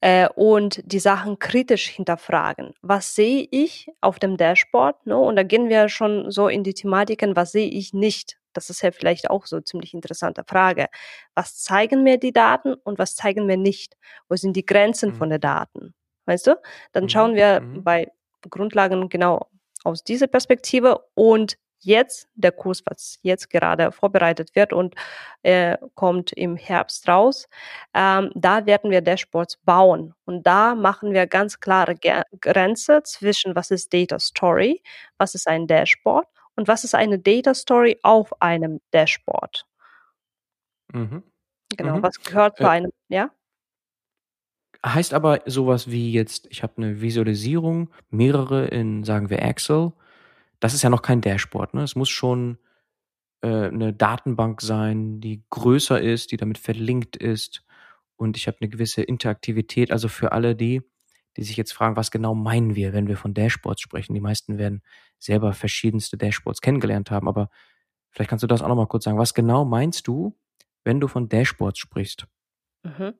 [0.00, 2.74] äh, und die Sachen kritisch hinterfragen.
[2.82, 5.06] Was sehe ich auf dem Dashboard?
[5.06, 5.16] Ne?
[5.16, 8.36] Und da gehen wir schon so in die Thematiken, was sehe ich nicht?
[8.52, 10.86] Das ist ja vielleicht auch so ziemlich interessante Frage.
[11.34, 13.96] Was zeigen mir die Daten und was zeigen mir nicht?
[14.28, 15.14] Wo sind die Grenzen mhm.
[15.14, 15.94] von den Daten?
[16.26, 16.56] Weißt du?
[16.92, 17.08] Dann mhm.
[17.08, 17.84] schauen wir mhm.
[17.84, 18.08] bei
[18.48, 19.48] Grundlagen genau
[19.84, 24.94] aus dieser Perspektive und jetzt der Kurs, was jetzt gerade vorbereitet wird und
[25.42, 27.48] äh, kommt im Herbst raus,
[27.94, 30.14] ähm, da werden wir Dashboards bauen.
[30.24, 34.82] Und da machen wir ganz klare Ge Grenze zwischen, was ist Data Story,
[35.18, 39.66] was ist ein Dashboard und was ist eine Data Story auf einem Dashboard.
[40.92, 41.22] Mhm.
[41.76, 42.02] Genau, mhm.
[42.02, 43.30] was gehört zu äh, einem, ja?
[44.84, 49.92] Heißt aber sowas wie jetzt, ich habe eine Visualisierung, mehrere in, sagen wir, Excel
[50.60, 51.74] das ist ja noch kein Dashboard.
[51.74, 51.82] Ne?
[51.82, 52.58] Es muss schon
[53.42, 57.64] äh, eine Datenbank sein, die größer ist, die damit verlinkt ist
[58.16, 59.92] und ich habe eine gewisse Interaktivität.
[59.92, 60.82] Also für alle die,
[61.36, 64.14] die sich jetzt fragen, was genau meinen wir, wenn wir von Dashboards sprechen.
[64.14, 64.82] Die meisten werden
[65.18, 67.50] selber verschiedenste Dashboards kennengelernt haben, aber
[68.10, 69.18] vielleicht kannst du das auch noch mal kurz sagen.
[69.18, 70.36] Was genau meinst du,
[70.84, 72.26] wenn du von Dashboards sprichst?
[72.82, 73.14] Mhm.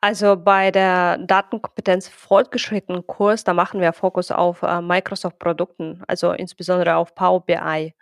[0.00, 6.96] Also bei der Datenkompetenz fortgeschrittenen Kurs, da machen wir Fokus auf äh, Microsoft-Produkten, also insbesondere
[6.96, 7.94] auf Power BI.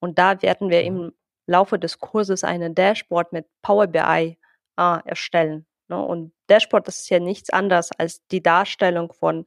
[0.00, 0.86] Und da werden wir mhm.
[0.86, 1.12] im
[1.46, 4.38] Laufe des Kurses eine Dashboard mit Power BI
[4.76, 5.66] äh, erstellen.
[5.88, 6.00] Ne?
[6.00, 9.46] Und Dashboard, das ist ja nichts anderes als die Darstellung von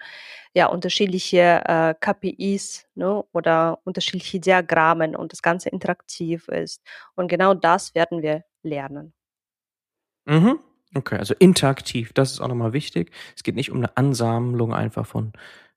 [0.53, 3.23] ja, unterschiedliche äh, KPIs ne?
[3.31, 6.81] oder unterschiedliche Diagrammen und das Ganze interaktiv ist.
[7.15, 9.13] Und genau das werden wir lernen.
[10.25, 10.59] Mhm.
[10.93, 13.11] Okay, also interaktiv, das ist auch nochmal wichtig.
[13.35, 15.31] Es geht nicht um eine Ansammlung einfach von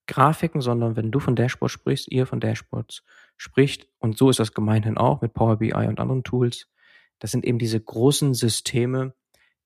[0.07, 3.05] Grafiken, sondern wenn du von Dashboard sprichst, ihr von Dashboards
[3.37, 6.69] spricht, und so ist das gemeinhin auch mit Power BI und anderen Tools,
[7.21, 9.15] das sind eben diese großen Systeme,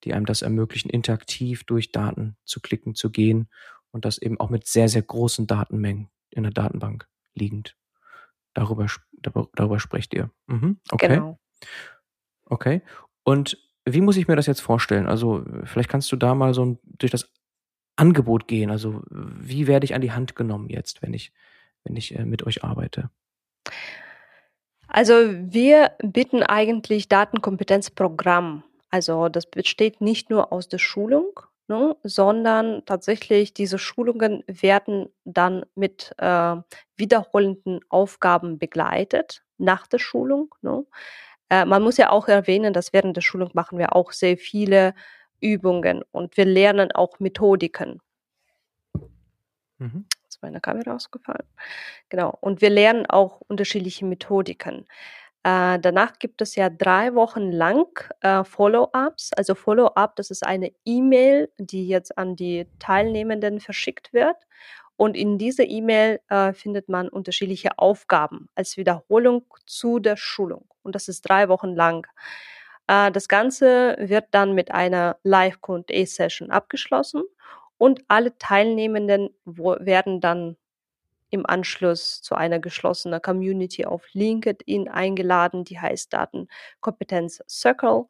[0.05, 3.49] die einem das ermöglichen, interaktiv durch Daten zu klicken, zu gehen
[3.91, 7.77] und das eben auch mit sehr, sehr großen Datenmengen in der Datenbank liegend.
[8.55, 8.87] Darüber,
[9.55, 10.31] darüber sprecht ihr.
[10.47, 11.09] Mhm, okay.
[11.09, 11.39] Genau.
[12.45, 12.83] Okay.
[13.25, 13.59] Und
[13.93, 15.07] wie muss ich mir das jetzt vorstellen?
[15.07, 17.31] Also, vielleicht kannst du da mal so durch das
[17.97, 18.71] Angebot gehen.
[18.71, 21.33] Also, wie werde ich an die Hand genommen jetzt, wenn ich,
[21.85, 23.11] wenn ich äh, mit euch arbeite?
[24.87, 32.85] Also, wir bieten eigentlich Datenkompetenzprogramm also das besteht nicht nur aus der Schulung, ne, sondern
[32.87, 36.57] tatsächlich diese Schulungen werden dann mit äh,
[36.97, 40.55] wiederholenden Aufgaben begleitet nach der Schulung.
[40.63, 40.85] Ne.
[41.51, 44.95] Äh, man muss ja auch erwähnen, dass während der Schulung machen wir auch sehr viele
[45.41, 48.01] Übungen und wir lernen auch Methodiken.
[49.79, 50.07] Mhm.
[50.29, 51.47] Ist meine Kamera ausgefallen.
[52.09, 52.37] Genau.
[52.41, 54.87] Und wir lernen auch unterschiedliche Methodiken.
[55.45, 57.87] Äh, danach gibt es ja drei Wochen lang
[58.21, 59.33] äh, Follow-ups.
[59.35, 64.37] Also Follow-up, das ist eine E-Mail, die jetzt an die Teilnehmenden verschickt wird.
[64.99, 70.67] Und in dieser E-Mail äh, findet man unterschiedliche Aufgaben als Wiederholung zu der Schulung.
[70.83, 72.09] Und das ist drei Wochen lang.
[72.89, 77.23] Äh, das Ganze wird dann mit einer Live-Q&A-Session abgeschlossen
[77.79, 80.57] und alle Teilnehmenden werden dann
[81.31, 88.07] im Anschluss zu einer geschlossenen Community auf LinkedIn eingeladen, die heißt Datenkompetenz Circle,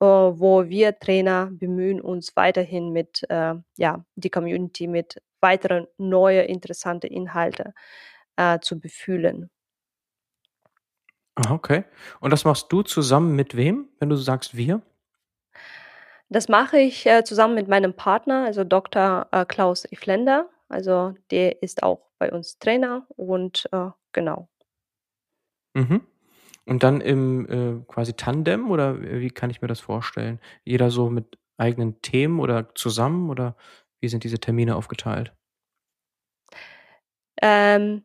[0.00, 6.42] äh, wo wir Trainer bemühen uns weiterhin mit, äh, ja, die Community mit weiteren neue
[6.42, 7.74] interessante Inhalte
[8.36, 9.50] äh, zu befühlen.
[11.34, 11.84] Ah, okay.
[12.20, 14.82] Und das machst du zusammen mit wem, wenn du sagst wir?
[16.28, 19.26] Das mache ich äh, zusammen mit meinem Partner, also Dr.
[19.32, 20.48] Äh, Klaus Iflender.
[20.68, 24.48] Also der ist auch bei uns Trainer und äh, genau.
[25.74, 26.02] Mhm.
[26.66, 30.40] Und dann im äh, quasi Tandem oder wie kann ich mir das vorstellen?
[30.64, 33.56] Jeder so mit eigenen Themen oder zusammen oder
[34.00, 35.32] wie sind diese Termine aufgeteilt?
[37.42, 38.02] Ähm,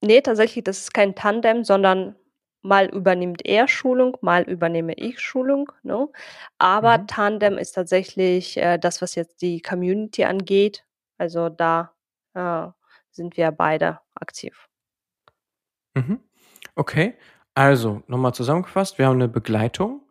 [0.00, 2.16] nee, tatsächlich, das ist kein Tandem, sondern
[2.62, 5.72] mal übernimmt er Schulung, mal übernehme ich Schulung.
[5.82, 6.08] Ne?
[6.58, 7.06] Aber mhm.
[7.06, 10.84] Tandem ist tatsächlich äh, das, was jetzt die Community angeht.
[11.18, 11.94] Also da
[12.34, 12.68] äh,
[13.10, 14.68] sind wir beide aktiv.
[15.94, 16.20] Mhm.
[16.74, 17.14] Okay,
[17.54, 20.02] also nochmal zusammengefasst, wir haben eine Begleitung.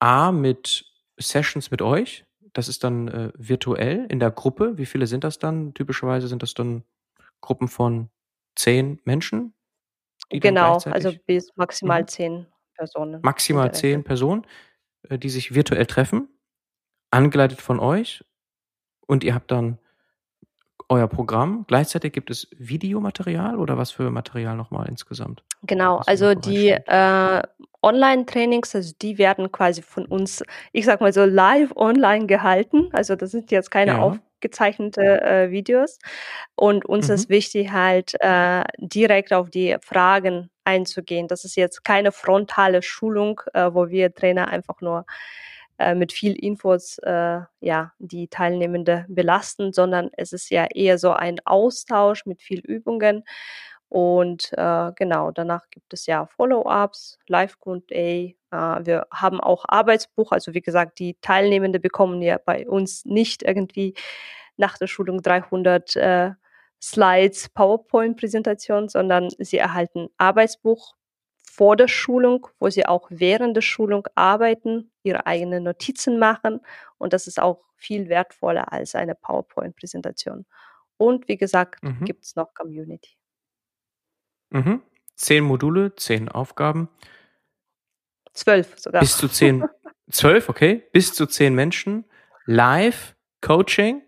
[0.00, 0.84] A mit
[1.18, 2.24] Sessions mit euch.
[2.52, 4.78] Das ist dann äh, virtuell in der Gruppe.
[4.78, 5.74] Wie viele sind das dann?
[5.74, 6.84] Typischerweise sind das dann
[7.40, 8.10] Gruppen von
[8.56, 9.54] zehn Menschen.
[10.30, 12.08] Genau, also bis maximal mhm.
[12.08, 13.20] zehn Personen.
[13.22, 14.46] Maximal zehn Personen,
[15.08, 16.28] äh, die sich virtuell treffen,
[17.10, 18.24] angeleitet von euch.
[19.06, 19.78] Und ihr habt dann
[20.88, 21.64] euer Programm.
[21.68, 25.42] Gleichzeitig gibt es Videomaterial oder was für Material nochmal insgesamt?
[25.62, 27.42] Genau, also die äh,
[27.82, 32.88] Online-Trainings, also die werden quasi von uns, ich sag mal so, live online gehalten.
[32.92, 33.98] Also das sind jetzt keine ja.
[33.98, 35.98] aufgezeichnete äh, Videos.
[36.54, 37.14] Und uns mhm.
[37.14, 41.28] ist wichtig, halt äh, direkt auf die Fragen einzugehen.
[41.28, 45.06] Das ist jetzt keine frontale Schulung, äh, wo wir Trainer einfach nur
[45.78, 51.12] äh, mit viel Infos äh, ja die Teilnehmende belasten, sondern es ist ja eher so
[51.12, 53.24] ein Austausch mit viel Übungen.
[53.88, 57.78] Und äh, genau, danach gibt es ja Follow-ups, Live-QA.
[57.90, 60.32] Äh, wir haben auch Arbeitsbuch.
[60.32, 63.94] Also wie gesagt, die Teilnehmende bekommen ja bei uns nicht irgendwie
[64.56, 66.30] nach der Schulung 300 äh,
[66.82, 70.94] Slides, PowerPoint-Präsentation, sondern sie erhalten Arbeitsbuch
[71.58, 76.60] vor der Schulung, wo sie auch während der Schulung arbeiten, ihre eigenen Notizen machen
[76.98, 80.46] und das ist auch viel wertvoller als eine PowerPoint-Präsentation.
[80.98, 82.04] Und wie gesagt, mhm.
[82.04, 83.16] gibt es noch Community.
[84.50, 84.82] Mhm.
[85.16, 86.88] Zehn Module, zehn Aufgaben.
[88.34, 89.00] Zwölf sogar.
[89.00, 89.64] Bis zu zehn,
[90.12, 90.84] zwölf, okay.
[90.92, 92.04] Bis zu zehn Menschen.
[92.46, 94.02] Live, Coaching,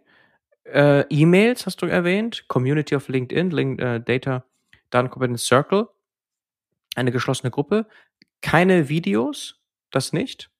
[0.67, 4.45] äh, E-Mails hast du erwähnt, Community of LinkedIn, Link, äh, Data,
[4.91, 5.89] Datenkompetenz Circle
[6.96, 7.87] eine geschlossene Gruppe,
[8.42, 10.50] keine Videos, das nicht?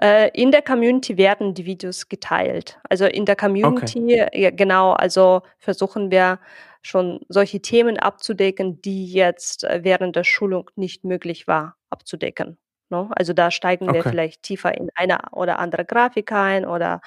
[0.00, 2.78] Äh, in der Community werden die Videos geteilt.
[2.88, 4.52] Also in der Community, okay.
[4.54, 6.40] genau, also versuchen wir
[6.82, 12.58] schon solche Themen abzudecken, die jetzt äh, während der Schulung nicht möglich war abzudecken.
[12.90, 13.08] Ne?
[13.16, 14.10] Also da steigen wir Okay.
[14.10, 17.00] vielleicht tiefer in eine oder andere Grafik ein oder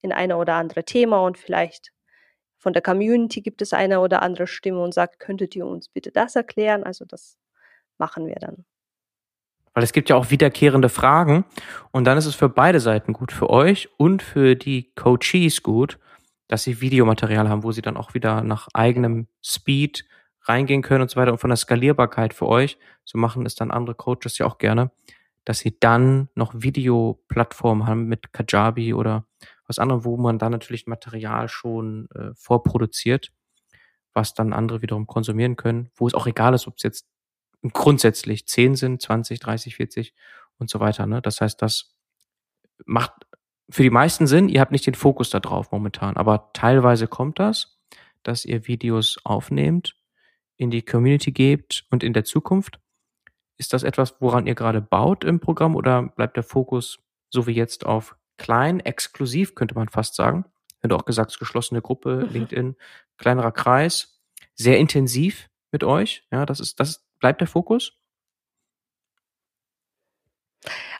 [0.00, 1.90] in eine oder andere Thema und vielleicht
[2.58, 6.10] von der Community gibt es eine oder andere Stimme und sagt, könntet ihr uns bitte
[6.10, 6.82] das erklären?
[6.84, 7.38] Also das
[7.98, 8.64] machen wir dann.
[9.74, 11.44] Weil es gibt ja auch wiederkehrende Fragen
[11.92, 15.98] und dann ist es für beide Seiten gut, für euch und für die Coaches gut,
[16.48, 20.04] dass sie Videomaterial haben, wo sie dann auch wieder nach eigenem Speed
[20.42, 23.70] reingehen können und so weiter und von der Skalierbarkeit für euch, so machen es dann
[23.70, 24.90] andere Coaches ja auch gerne,
[25.44, 29.26] dass sie dann noch Videoplattformen haben mit Kajabi oder
[29.68, 33.30] was anderem, wo man dann natürlich Material schon äh, vorproduziert,
[34.14, 37.06] was dann andere wiederum konsumieren können, wo es auch egal ist, ob es jetzt
[37.72, 40.14] grundsätzlich 10 sind, 20, 30, 40
[40.58, 41.06] und so weiter.
[41.06, 41.20] Ne?
[41.22, 41.94] Das heißt, das
[42.86, 43.12] macht
[43.70, 44.48] für die meisten Sinn.
[44.48, 47.78] Ihr habt nicht den Fokus da drauf momentan, aber teilweise kommt das,
[48.22, 49.96] dass ihr Videos aufnehmt,
[50.56, 52.80] in die Community gebt und in der Zukunft.
[53.58, 57.00] Ist das etwas, woran ihr gerade baut im Programm oder bleibt der Fokus
[57.30, 60.44] so wie jetzt auf klein, exklusiv, könnte man fast sagen?
[60.80, 62.32] Wenn du auch gesagt hast, geschlossene Gruppe, Mhm.
[62.32, 62.76] LinkedIn,
[63.18, 64.20] kleinerer Kreis,
[64.54, 66.24] sehr intensiv mit euch.
[66.32, 67.92] Ja, das ist, das bleibt der Fokus?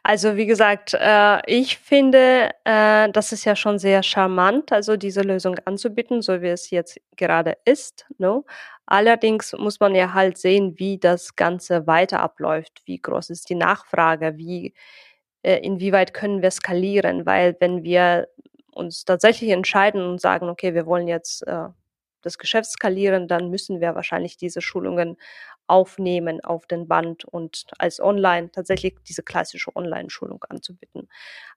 [0.02, 5.22] Also wie gesagt, äh, ich finde, äh, das ist ja schon sehr charmant, also diese
[5.22, 8.06] Lösung anzubieten, so wie es jetzt gerade ist.
[8.18, 8.42] Ne?
[8.86, 13.54] Allerdings muss man ja halt sehen, wie das Ganze weiter abläuft, wie groß ist die
[13.56, 14.72] Nachfrage, wie
[15.42, 18.28] äh, inwieweit können wir skalieren, weil wenn wir
[18.72, 21.68] uns tatsächlich entscheiden und sagen, okay, wir wollen jetzt äh,
[22.22, 25.16] das Geschäft skalieren, dann müssen wir wahrscheinlich diese Schulungen
[25.66, 31.08] aufnehmen auf den Band und als online tatsächlich diese klassische Online-Schulung anzubieten.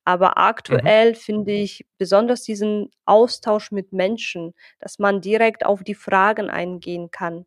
[0.06, 0.38] Aber
[0.70, 0.84] Mhm.
[0.84, 7.12] aktuell finde ich besonders diesen Austausch mit Menschen, dass man direkt auf die Fragen eingehen
[7.12, 7.46] kann.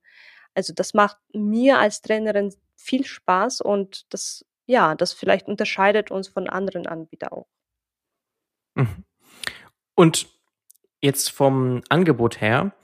[0.55, 6.29] Also das macht mir als Trainerin viel Spaß und das, ja, das vielleicht unterscheidet uns
[6.29, 7.48] von anderen Anbietern auch.
[8.74, 9.05] Mhm.
[9.94, 10.29] Und
[11.00, 12.74] jetzt vom Angebot her,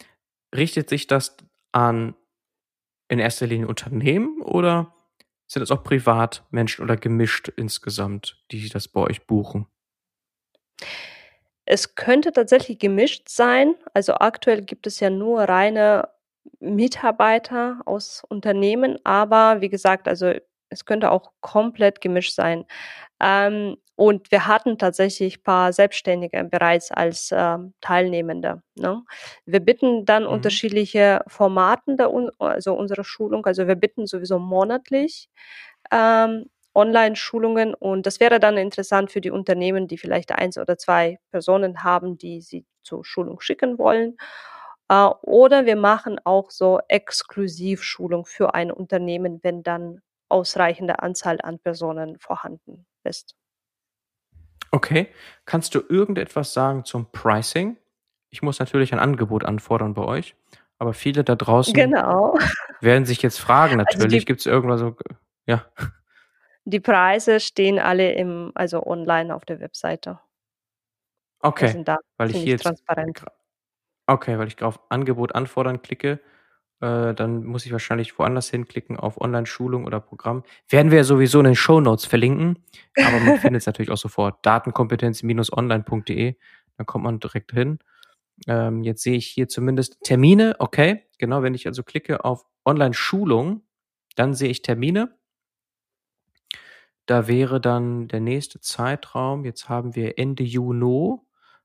[0.55, 1.37] richtet sich das
[1.73, 2.15] an
[3.09, 4.95] in erster Linie Unternehmen oder
[5.47, 9.67] sind es auch Privatmenschen oder gemischt insgesamt, die das bei euch buchen?
[11.65, 13.75] Es könnte tatsächlich gemischt sein.
[13.95, 16.09] Also aktuell gibt es ja nur reine
[16.61, 20.35] Mitarbeiter aus Unternehmen, aber wie gesagt, also
[20.71, 22.65] es könnte auch komplett gemischt sein.
[23.21, 28.63] Ähm, und wir hatten tatsächlich paar Selbstständige bereits als ähm, Teilnehmende.
[28.77, 29.03] Ne?
[29.45, 30.31] Wir bitten dann Mhm.
[30.31, 33.45] unterschiedliche Formaten der, also unserer Schulung.
[33.47, 35.29] Also wir bitten sowieso monatlich
[35.93, 41.19] ähm, Online-Schulungen und das wäre dann interessant für die Unternehmen, die vielleicht eins oder zwei
[41.33, 44.17] Personen haben, die sie zur Schulung schicken wollen.
[44.89, 51.59] Äh, oder wir machen auch so Exklusivschulung für ein Unternehmen, wenn dann ausreichende Anzahl an
[51.59, 53.35] Personen vorhanden ist.
[54.71, 55.09] Okay.
[55.45, 57.77] Kannst du irgendetwas sagen zum Pricing?
[58.31, 60.37] Ich muss natürlich ein Angebot anfordern bei euch,
[60.79, 62.39] aber viele da draußen Genau.
[62.81, 64.97] werden sich jetzt fragen Also natürlich, die, gibt es irgendwas so,
[65.47, 65.67] ja,
[66.65, 70.21] die Preise stehen alle im, also online auf der Webseite.
[71.41, 71.85] Okay,
[72.17, 73.19] weil ich hier jetzt, transparent.
[73.19, 73.33] gra-
[74.07, 76.21] okay, weil ich auf Angebot anfordern klicke,
[76.81, 80.45] äh, dann muss ich wahrscheinlich woanders hinklicken auf Online-Schulung oder Programm.
[80.69, 82.65] Werden wir ja sowieso in den Show Notes verlinken,
[82.97, 84.45] aber man findet es natürlich auch sofort.
[84.47, 86.37] Datenkompetenz-online.de,
[86.77, 87.79] dann kommt man direkt hin.
[88.47, 93.63] Ähm, jetzt sehe ich hier zumindest Termine, okay, genau, wenn ich also klicke auf Online-Schulung,
[94.17, 95.15] dann sehe ich Termine.
[97.05, 101.19] Da wäre dann der nächste Zeitraum, jetzt haben wir Ende Juni,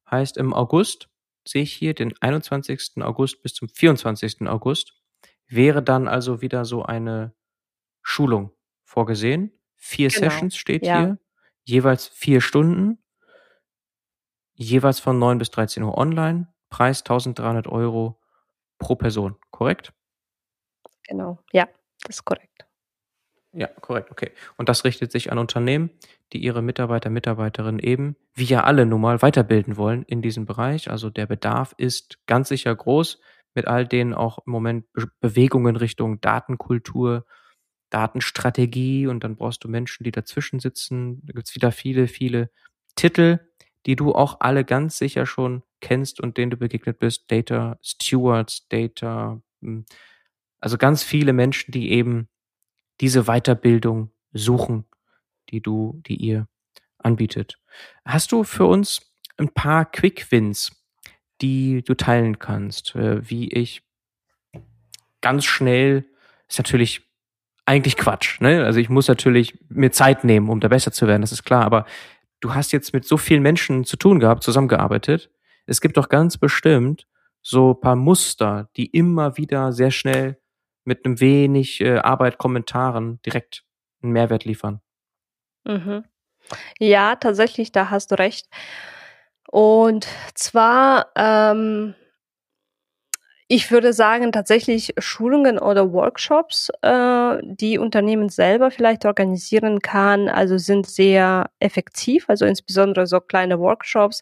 [0.09, 1.07] heißt im August,
[1.47, 3.01] sehe ich hier den 21.
[3.03, 4.47] August bis zum 24.
[4.47, 4.93] August,
[5.47, 7.33] wäre dann also wieder so eine
[8.01, 8.51] Schulung
[8.83, 9.51] vorgesehen.
[9.75, 10.19] Vier Genau.
[10.21, 11.19] Sessions steht Ja, hier,
[11.63, 13.03] jeweils vier Stunden,
[14.53, 18.19] jeweils von 9 bis 13 Uhr online, Preis 1300 Euro
[18.79, 19.93] pro Person, korrekt?
[21.03, 21.39] genau.
[21.51, 21.67] Ja,
[22.03, 22.65] das ist korrekt.
[23.53, 24.31] Ja, korrekt, okay.
[24.57, 25.89] Und das richtet sich an Unternehmen,
[26.33, 30.89] die ihre Mitarbeiter, Mitarbeiterinnen eben, wie ja alle nun mal, weiterbilden wollen in diesem Bereich.
[30.91, 33.21] Also der Bedarf ist ganz sicher groß,
[33.55, 37.25] mit all den auch im Moment Be Bewegungen Richtung Datenkultur,
[37.89, 41.21] Datenstrategie und dann brauchst du Menschen, die dazwischen sitzen.
[41.25, 42.49] Da gibt's wieder viele, viele
[42.95, 43.39] Titel,
[43.85, 47.31] die du auch alle ganz sicher schon kennst und denen du begegnet bist.
[47.31, 49.85] Data Stewards, Data, hm,
[50.59, 52.27] also ganz viele Menschen, die eben
[53.01, 54.85] diese Weiterbildung suchen,
[55.49, 56.47] die du, die ihr
[56.97, 57.59] anbietet.
[58.05, 60.71] Hast du für uns ein paar Quick Wins,
[61.41, 63.83] die du teilen kannst, äh, wie ich
[65.21, 66.05] ganz schnell
[66.47, 67.01] ist natürlich
[67.65, 68.39] eigentlich Quatsch.
[68.41, 68.63] Ne?
[68.63, 71.63] Also ich muss natürlich mir Zeit nehmen, um da besser zu werden, das ist klar.
[71.63, 71.85] Aber
[72.39, 75.31] du hast jetzt mit so vielen Menschen zu tun gehabt, zusammengearbeitet.
[75.65, 77.07] Es gibt doch ganz bestimmt
[77.41, 80.39] so paar Muster, die immer wieder sehr schnell
[80.83, 83.63] mit einem wenig äh, Arbeit, Kommentaren direkt
[84.01, 84.81] einen Mehrwert liefern.
[85.63, 86.03] Mhm.
[86.79, 88.47] Ja, tatsächlich, da hast du recht.
[89.47, 91.95] Und zwar ähm,
[93.47, 100.57] ich würde sagen, tatsächlich Schulungen oder Workshops, äh, die Unternehmen selber vielleicht organisieren kann, also
[100.57, 104.21] sind sehr effektiv, also insbesondere so kleine Workshops,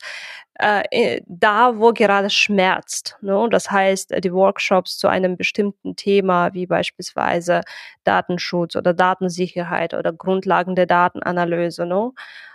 [0.55, 3.17] äh, da wo gerade schmerzt.
[3.21, 3.47] Ne?
[3.49, 7.61] Das heißt, die Workshops zu einem bestimmten Thema, wie beispielsweise
[8.03, 11.85] Datenschutz oder Datensicherheit oder Grundlagen der Datenanalyse.
[11.85, 12.11] Ne?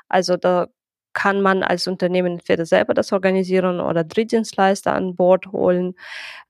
[0.08, 0.66] Also da
[1.12, 5.94] kann man als Unternehmen entweder selber das organisieren oder Drittdienstleister an Bord holen.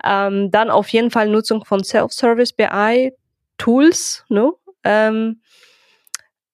[0.05, 3.13] Ähm, dann auf jeden Fall Nutzung von Self-Service BI
[3.59, 4.53] Tools, ne?
[4.85, 5.41] Ähm,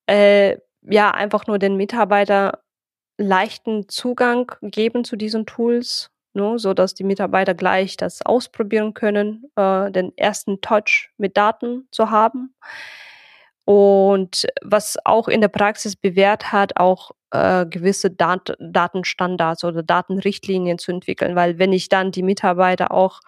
[0.07, 2.61] äh, ja, einfach nur den Mitarbeiter
[3.19, 9.91] leichten Zugang geben zu diesen Tools, ne, so die Mitarbeiter gleich das ausprobieren können, äh,
[9.91, 12.55] den ersten Touch mit Daten zu haben.
[13.65, 20.79] Und was auch in der Praxis bewährt hat, auch äh, gewisse Dat Datenstandards oder Datenrichtlinien
[20.79, 23.21] zu entwickeln, weil wenn ich dann die Mitarbeiter auch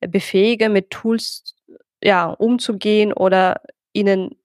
[0.00, 1.54] befähige, mit Tools
[2.02, 3.60] ja, umzugehen oder
[3.92, 4.36] ihnen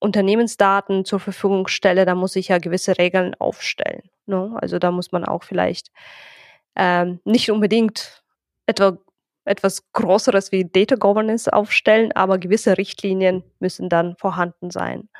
[0.00, 4.02] Unternehmensdaten zur Verfügung stelle, dann muss ich ja gewisse Regeln aufstellen.
[4.26, 4.56] Ne?
[4.60, 5.92] Also da muss man auch vielleicht
[6.74, 8.24] ähm, nicht unbedingt
[8.66, 8.98] etwa
[9.46, 15.10] etwas Größeres wie Data Governance aufstellen, aber gewisse Richtlinien müssen dann vorhanden sein,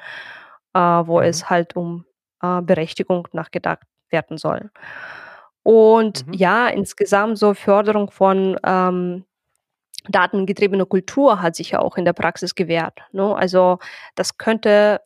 [0.73, 1.27] äh, wo mhm.
[1.27, 2.07] es halt um
[2.45, 4.71] äh, Berechtigung nachgedacht werden soll.
[5.63, 6.33] Und mhm.
[6.35, 9.25] ja, insgesamt so Förderung von ähm,
[10.09, 13.01] datengetriebener Kultur hat sich ja auch in der Praxis gewährt.
[13.13, 13.35] Ne?
[13.35, 13.79] Also
[14.15, 15.01] das könnte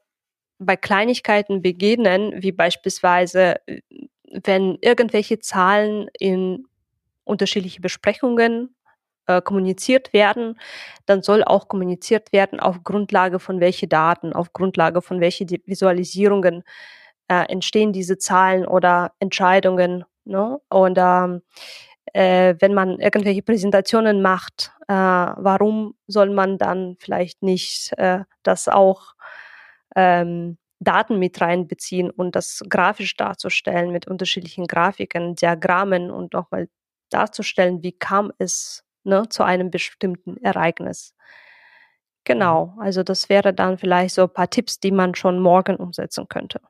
[0.59, 3.57] bei Kleinigkeiten beginnen, wie beispielsweise,
[4.24, 6.66] wenn irgendwelche Zahlen in
[7.22, 8.74] unterschiedliche Besprechungen
[9.28, 10.59] äh, kommuniziert werden,
[11.07, 16.64] dann soll auch kommuniziert werden auf Grundlage von welche Daten, auf Grundlage von welche Visualisierungen
[17.28, 20.04] äh, entstehen diese Zahlen oder Entscheidungen.
[20.24, 20.60] Ne?
[20.68, 21.42] Und ähm,
[22.12, 28.68] äh, wenn man irgendwelche Präsentationen macht, äh, warum soll man dann vielleicht nicht äh, das
[28.68, 29.14] auch
[29.94, 36.68] ähm, Daten mit reinbeziehen und das grafisch darzustellen mit unterschiedlichen Grafiken, Diagrammen und nochmal
[37.10, 41.14] darzustellen, wie kam es ne, zu einem bestimmten Ereignis.
[42.24, 42.80] Genau, mhm.
[42.82, 46.60] also das wäre dann vielleicht so ein paar Tipps, die man schon morgen umsetzen könnte.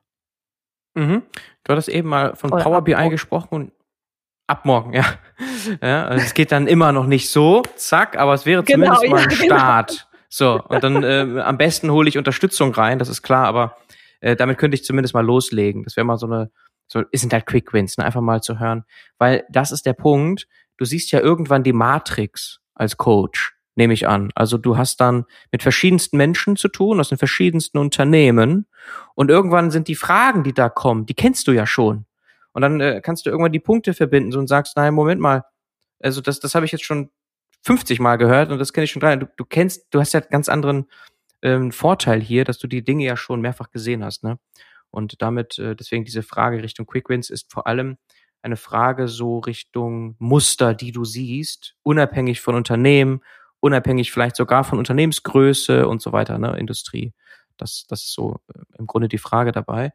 [0.95, 1.23] Mhm.
[1.63, 3.71] Du hattest eben mal von Oder Power BI gesprochen und
[4.47, 5.05] ab morgen, ja.
[5.81, 9.09] ja also es geht dann immer noch nicht so, zack, aber es wäre genau, zumindest
[9.09, 9.55] mal ein ja, genau.
[9.55, 9.89] Start.
[9.89, 10.03] Genau.
[10.31, 13.77] So, und dann äh, am besten hole ich Unterstützung rein, das ist klar, aber
[14.21, 15.83] äh, damit könnte ich zumindest mal loslegen.
[15.83, 16.51] Das wäre mal so eine,
[16.87, 18.05] so, es sind halt Quick Wins, ne?
[18.05, 18.83] einfach mal zu hören.
[19.17, 24.07] Weil das ist der Punkt, du siehst ja irgendwann die Matrix als Coach nehme ich
[24.07, 24.29] an.
[24.35, 28.67] Also du hast dann mit verschiedensten Menschen zu tun, aus den verschiedensten Unternehmen
[29.15, 32.05] und irgendwann sind die Fragen, die da kommen, die kennst du ja schon.
[32.51, 35.43] Und dann äh, kannst du irgendwann die Punkte verbinden und sagst, nein, Moment mal,
[35.99, 37.09] also das, das habe ich jetzt schon
[37.63, 39.15] 50 Mal gehört und das kenne ich schon drei.
[39.15, 40.85] Du, du kennst, du hast ja ganz anderen
[41.41, 44.39] ähm, Vorteil hier, dass du die Dinge ja schon mehrfach gesehen hast, ne?
[44.91, 47.97] Und damit, äh, deswegen diese Frage Richtung Quick Wins ist vor allem
[48.41, 53.21] eine Frage so Richtung Muster, die du siehst, unabhängig von Unternehmen,
[53.59, 57.13] unabhängig vielleicht sogar von Unternehmensgröße und so weiter, ne, Industrie.
[57.57, 59.93] Das, das ist so äh, im Grunde die Frage dabei.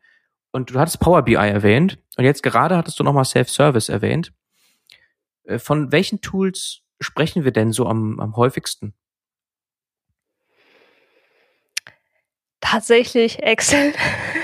[0.52, 4.32] Und du hattest Power BI erwähnt und jetzt gerade hattest du nochmal Self-Service erwähnt.
[5.44, 8.94] Äh, von welchen Tools sprechen wir denn so am, am häufigsten?
[12.60, 13.92] Tatsächlich Excel.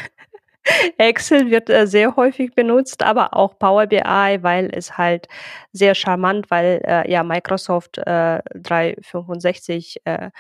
[0.99, 3.99] Excel wird äh, sehr häufig benutzt, aber auch Power BI,
[4.43, 5.29] weil es halt
[5.73, 10.31] sehr charmant, weil äh, ja Microsoft äh, 365 äh,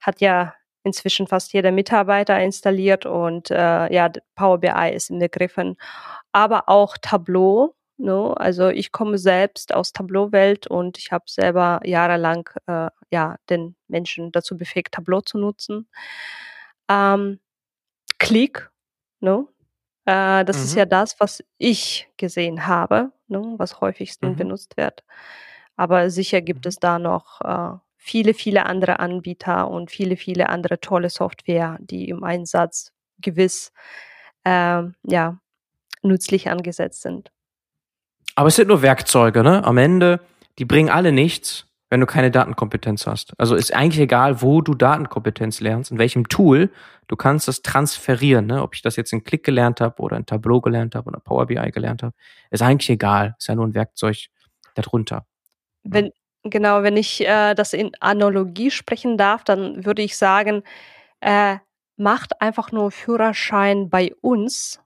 [0.00, 0.54] hat ja
[0.84, 5.76] inzwischen fast jeder Mitarbeiter installiert und äh, ja Power BI ist in inbegriffen,
[6.32, 7.74] aber auch Tableau.
[7.98, 8.40] No, ne?
[8.40, 14.32] also ich komme selbst aus Tableau-Welt und ich habe selber jahrelang äh, ja den Menschen
[14.32, 15.88] dazu befähigt, Tableau zu nutzen.
[16.88, 17.38] Ähm,
[18.18, 18.70] Click,
[19.20, 19.48] no, ne?
[20.04, 20.78] Äh, das ist mhm.
[20.78, 24.36] ja das, was ich gesehen habe, ne, was häufigsten Mhm.
[24.36, 25.04] benutzt wird.
[25.76, 26.68] Aber sicher gibt Mhm.
[26.68, 32.08] es da noch äh, viele, viele andere Anbieter und viele, viele andere tolle Software, die
[32.08, 33.72] im Einsatz gewiss
[34.44, 35.38] ähm, ja,
[36.02, 37.30] nützlich angesetzt sind.
[38.34, 39.62] Aber es sind nur Werkzeuge, ne?
[39.64, 40.20] Am Ende,
[40.58, 43.34] die bringen alle nichts, wenn du keine Datenkompetenz hast.
[43.38, 46.70] Also ist eigentlich egal, wo du Datenkompetenz lernst, in welchem Tool,
[47.06, 48.46] du kannst das transferieren.
[48.46, 48.62] Ne?
[48.62, 51.44] Ob ich das jetzt in Click gelernt habe oder in Tableau gelernt habe oder Power
[51.44, 52.14] BI gelernt habe,
[52.50, 53.34] ist eigentlich egal.
[53.38, 54.28] Ist ja nur ein Werkzeug
[54.74, 55.26] darunter.
[55.82, 56.12] Wenn,
[56.42, 60.62] genau, wenn ich äh, das in Analogie sprechen darf, dann würde ich sagen,
[61.20, 61.58] äh,
[61.98, 64.80] macht einfach nur Führerschein bei uns,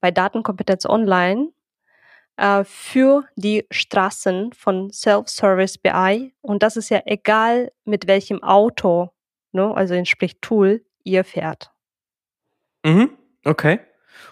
[0.00, 1.53] bei Datenkompetenz Online
[2.36, 6.34] äh, für die Straßen von Self-Service BI.
[6.40, 9.10] Und das ist ja egal, mit welchem Auto,
[9.52, 11.70] ne, also sprich Tool, ihr fährt.
[12.84, 13.10] Mhm,
[13.44, 13.80] okay.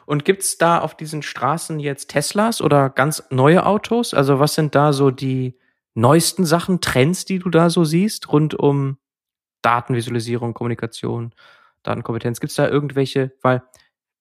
[0.06, 4.14] Und gibt's da auf diesen Straßen jetzt Teslas oder ganz neue Autos?
[4.14, 5.58] Also was sind da so die
[5.94, 8.98] neuesten Sachen, Trends, die du da so siehst, rund um
[9.62, 11.34] Datenvisualisierung, Kommunikation,
[11.82, 12.40] Datenkompetenz?
[12.40, 13.62] Gibt's da irgendwelche, weil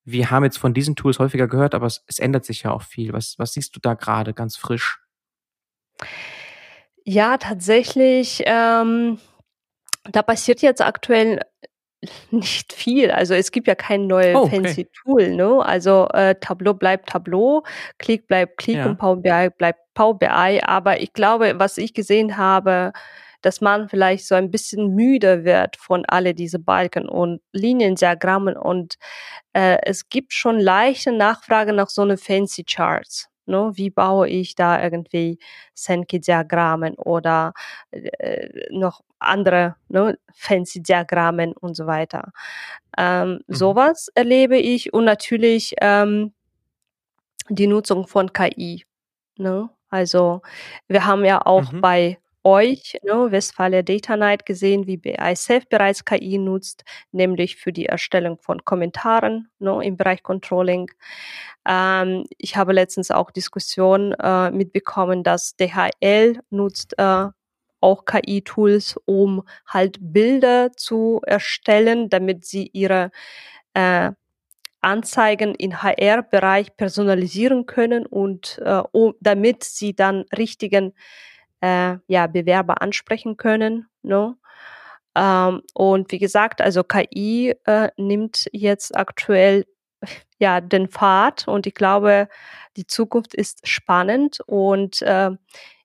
[0.03, 2.81] wir haben jetzt von diesen Tools häufiger gehört, aber es, es ändert sich ja auch
[2.81, 3.13] viel.
[3.13, 4.99] Was, was siehst du da gerade ganz frisch?
[7.03, 9.19] Ja, tatsächlich, ähm,
[10.11, 11.39] da passiert jetzt aktuell
[12.31, 13.11] nicht viel.
[13.11, 14.63] Also es gibt ja kein neues oh, okay.
[14.63, 15.63] fancy Tool, ne?
[15.63, 17.63] Also äh, Tableau bleibt Tableau,
[17.99, 18.87] Click bleibt Click ja.
[18.87, 20.61] und Power BI bleibt Power BI.
[20.63, 22.91] Aber ich glaube, was ich gesehen habe,
[23.41, 28.95] dass man vielleicht so ein bisschen müde wird von alle diese Balken und Liniendiagrammen und
[29.53, 33.31] äh, es gibt schon leichte Nachfrage nach so eine fancy Charts.
[33.45, 33.71] Ne?
[33.73, 35.39] Wie baue ich da irgendwie
[35.73, 37.53] Sankey-Diagrammen oder
[37.91, 42.31] äh, noch andere ne, fancy Diagrammen und so weiter.
[42.97, 43.53] Ähm, mhm.
[43.53, 46.33] Sowas erlebe ich und natürlich ähm,
[47.49, 48.85] die Nutzung von KI.
[49.37, 49.69] Ne?
[49.89, 50.41] Also
[50.87, 51.81] wir haben ja auch mhm.
[51.81, 57.73] bei euch, ne, Westfalia Data Night, gesehen, wie BI Safe bereits KI nutzt, nämlich für
[57.73, 60.91] die Erstellung von Kommentaren ne, im Bereich Controlling.
[61.67, 67.27] Ähm, ich habe letztens auch Diskussionen äh, mitbekommen, dass DHL nutzt äh,
[67.81, 73.11] auch KI-Tools, um halt Bilder zu erstellen, damit sie ihre
[73.73, 74.11] äh,
[74.81, 80.93] Anzeigen im HR-Bereich personalisieren können und äh, um, damit sie dann richtigen
[81.61, 83.87] äh, ja, Bewerber ansprechen können.
[84.03, 84.35] Ne?
[85.15, 89.65] Ähm, und wie gesagt, also KI äh, nimmt jetzt aktuell
[90.39, 92.27] ja den Pfad und ich glaube,
[92.75, 95.31] die Zukunft ist spannend und äh,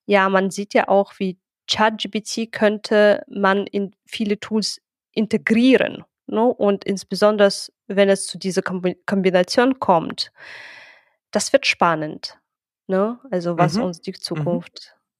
[0.05, 1.37] ja, man sieht ja auch, wie
[1.69, 6.05] ChatGPT könnte man in viele Tools integrieren.
[6.27, 6.43] Ne?
[6.43, 7.49] Und insbesondere,
[7.87, 10.31] wenn es zu dieser Kombination kommt,
[11.31, 12.39] das wird spannend.
[12.87, 13.19] Ne?
[13.31, 13.83] Also was mhm.
[13.83, 14.63] uns die mhm.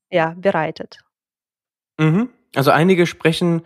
[0.09, 0.99] Ja, bereitet.
[1.97, 2.29] Mhm.
[2.55, 3.61] Also einige sprechen,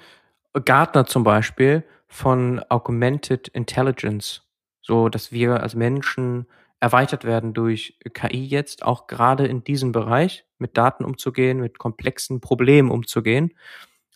[0.65, 4.41] Gartner zum Beispiel, von Augmented Intelligence,
[4.81, 6.45] so dass wir als Menschen
[6.81, 12.41] erweitert werden durch KI jetzt, auch gerade in diesem Bereich, mit Daten umzugehen, mit komplexen
[12.41, 13.53] Problemen umzugehen.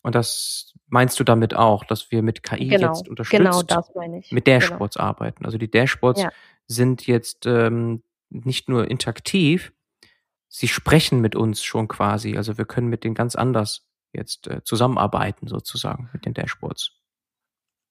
[0.04, 3.94] Und das meinst du damit auch, dass wir mit KI genau, jetzt unterstützt genau das
[3.96, 4.32] meine ich.
[4.32, 4.60] mit genau.
[4.60, 5.08] Dashboards genau.
[5.08, 5.46] arbeiten.
[5.46, 6.30] Also die Dashboards ja.
[6.68, 9.72] sind jetzt ähm, nicht nur interaktiv,
[10.56, 12.38] sie sprechen mit uns schon quasi.
[12.38, 16.92] Also wir können mit denen ganz anders jetzt äh, zusammenarbeiten, sozusagen, mit den Dashboards.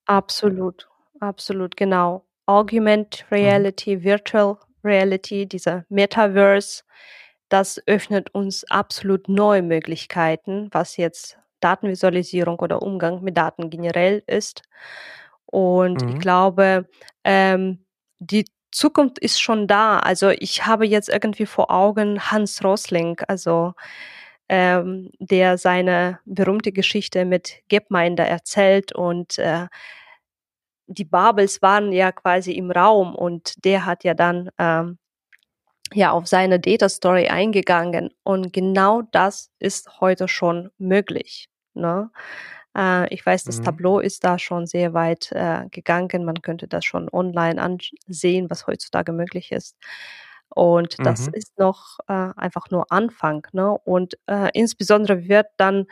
[0.07, 0.89] Absolut,
[1.21, 2.27] absolut, genau.
[2.47, 3.37] Augmented mhm.
[3.37, 4.05] Reality, mhm.
[4.05, 6.85] Virtual Reality, dieser Metaverse,
[7.51, 14.62] das öffnet uns absolut neue Möglichkeiten, was jetzt Datenvisualisierung oder Umgang mit Daten generell ist.
[15.45, 16.09] Und mhm.
[16.09, 16.89] ich glaube,
[17.25, 17.85] ähm,
[18.19, 20.01] die Zukunft ist schon da.
[20.01, 23.75] Also ich habe jetzt irgendwie vor Augen Hans Rosling, also
[24.49, 29.68] ähm, der seine berühmte Geschichte mit Gapminder erzählt und äh,
[30.87, 34.99] die Babels waren ja quasi im Raum und der hat ja dann ähm,
[35.95, 41.49] ja auf seine Data Story eingegangen und genau das ist heute schon möglich.
[41.75, 42.11] Ne?
[42.77, 43.64] Äh, ich weiß, das mhm.
[43.64, 46.25] Tableau ist da schon sehr weit äh, gegangen.
[46.25, 49.77] Man könnte das schon online ansehen, was heutzutage möglich ist.
[50.55, 51.35] Und das mhm.
[51.35, 53.47] ist noch äh, einfach nur Anfang.
[53.53, 53.72] Ne?
[53.72, 55.87] Und äh, insbesondere wird dann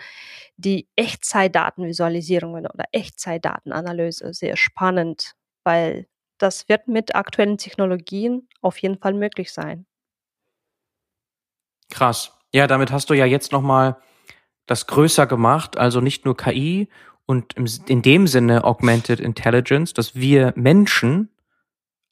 [0.57, 6.07] die Echtzeitdatenvisualisierung oder Echtzeitdatenanalyse sehr spannend, weil
[6.39, 9.87] das wird mit aktuellen Technologien auf jeden Fall möglich sein.
[11.91, 12.33] Krass.
[12.53, 13.97] Ja, damit hast du ja jetzt nochmal
[14.67, 16.89] das größer gemacht, also nicht nur KI
[17.27, 17.55] und
[17.89, 21.31] in dem Sinne Augmented Intelligence, dass wir Menschen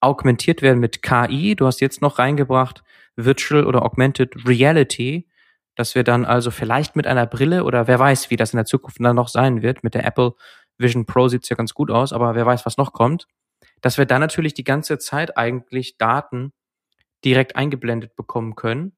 [0.01, 1.55] augmentiert werden mit KI.
[1.57, 2.83] Du hast jetzt noch reingebracht
[3.17, 5.29] Virtual oder Augmented Reality,
[5.75, 8.67] dass wir dann also vielleicht mit einer Brille oder wer weiß, wie das in der
[8.67, 9.85] Zukunft dann noch sein wird.
[9.85, 10.35] Mit der Apple
[10.79, 13.27] Vision Pro sieht's ja ganz gut aus, aber wer weiß, was noch kommt.
[13.81, 16.53] Dass wir dann natürlich die ganze Zeit eigentlich Daten
[17.25, 18.97] direkt eingeblendet bekommen können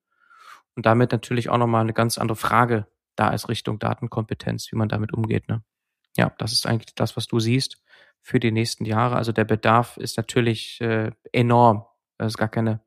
[0.76, 2.86] und damit natürlich auch nochmal eine ganz andere Frage
[3.16, 5.48] da ist Richtung Datenkompetenz, wie man damit umgeht.
[5.48, 5.62] Ne?
[6.16, 7.82] Ja, das ist eigentlich das, was du siehst
[8.20, 9.16] für die nächsten Jahre.
[9.16, 11.84] Also der Bedarf ist natürlich äh, enorm.
[12.18, 12.80] Das ist gar keine,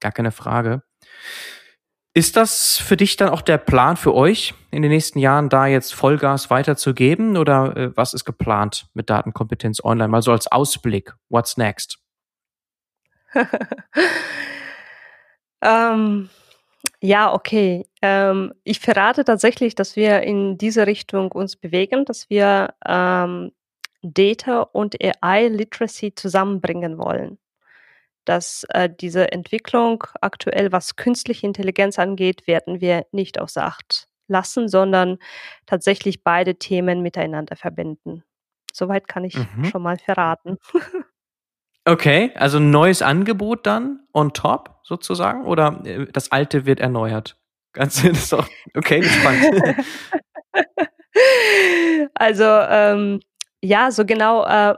[0.00, 0.82] gar keine Frage.
[2.14, 5.66] Ist das für dich dann auch der Plan für euch in den nächsten Jahren, da
[5.66, 7.38] jetzt Vollgas weiterzugeben?
[7.38, 10.08] Oder äh, was ist geplant mit Datenkompetenz online?
[10.08, 11.14] Mal so als Ausblick.
[11.30, 11.98] What's next?
[15.62, 16.28] ähm,
[17.04, 17.84] ja, okay.
[18.00, 23.50] Ähm, ich verrate tatsächlich, dass wir in diese Richtung uns bewegen, dass wir ähm,
[24.02, 27.38] Data und AI Literacy zusammenbringen wollen.
[28.24, 34.68] Dass äh, diese Entwicklung aktuell, was künstliche Intelligenz angeht, werden wir nicht außer Acht lassen,
[34.68, 35.18] sondern
[35.66, 38.22] tatsächlich beide Themen miteinander verbinden.
[38.72, 39.64] Soweit kann ich mhm.
[39.64, 40.58] schon mal verraten.
[41.84, 47.36] Okay, also ein neues Angebot dann on top sozusagen oder äh, das alte wird erneuert?
[47.72, 49.42] Ganz das auch okay, gespannt.
[52.14, 53.20] also ähm,
[53.62, 54.74] ja, so genau äh,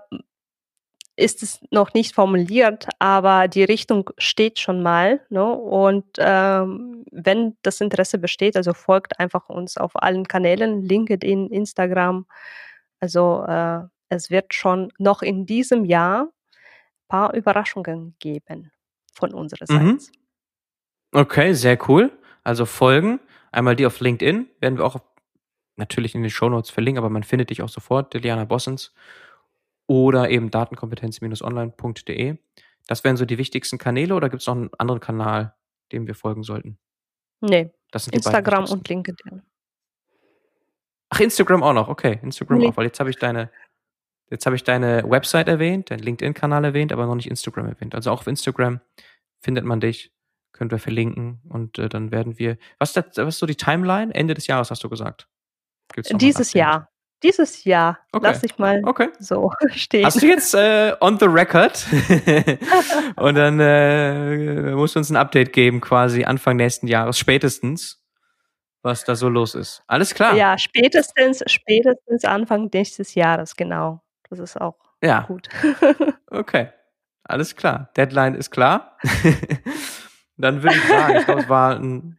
[1.17, 5.21] ist es noch nicht formuliert, aber die Richtung steht schon mal.
[5.29, 5.45] Ne?
[5.45, 12.27] Und ähm, wenn das Interesse besteht, also folgt einfach uns auf allen Kanälen, LinkedIn, Instagram.
[13.01, 16.29] Also äh, es wird schon noch in diesem Jahr
[17.09, 18.71] paar Überraschungen geben
[19.13, 19.85] von unserer Seite.
[19.85, 20.01] Mhm.
[21.13, 22.11] Okay, sehr cool.
[22.43, 23.21] Also folgen.
[23.53, 24.97] Einmal die auf LinkedIn, werden wir auch
[25.77, 28.93] natürlich in den Shownotes verlinken, aber man findet dich auch sofort, Deliana Bossens.
[29.87, 32.37] Oder eben datenkompetenz-online.de.
[32.87, 35.55] Das wären so die wichtigsten Kanäle oder gibt es noch einen anderen Kanal,
[35.93, 36.79] dem wir folgen sollten?
[37.41, 39.43] Nee, das sind Instagram und LinkedIn.
[41.11, 42.19] Ach, Instagram auch noch, okay.
[42.23, 42.69] Instagram nee.
[42.69, 43.51] auch, weil jetzt habe ich deine,
[44.31, 47.95] Jetzt habe ich deine Website erwähnt, deinen LinkedIn-Kanal erwähnt, aber noch nicht Instagram erwähnt.
[47.95, 48.81] Also auch auf Instagram
[49.41, 50.13] findet man dich,
[50.53, 52.57] können wir verlinken und äh, dann werden wir.
[52.79, 54.15] Was ist, das, was ist so die Timeline?
[54.15, 55.29] Ende des Jahres hast du gesagt.
[55.97, 56.89] Dieses Jahr.
[57.23, 57.99] Dieses Jahr.
[58.13, 58.27] Okay.
[58.27, 59.09] Lass ich mal okay.
[59.19, 60.05] so stehen.
[60.05, 61.87] Hast du jetzt äh, on the record?
[63.17, 68.05] und dann äh, musst du uns ein Update geben, quasi Anfang nächsten Jahres, spätestens
[68.85, 69.83] was da so los ist.
[69.87, 70.37] Alles klar.
[70.37, 74.04] Ja, spätestens, spätestens Anfang nächstes Jahres, genau.
[74.35, 75.23] Das ist auch ja.
[75.23, 75.49] gut.
[76.31, 76.71] okay,
[77.23, 77.91] alles klar.
[77.97, 78.99] Deadline ist klar.
[80.37, 82.19] Dann würde ich sagen, ich glaube, es war ein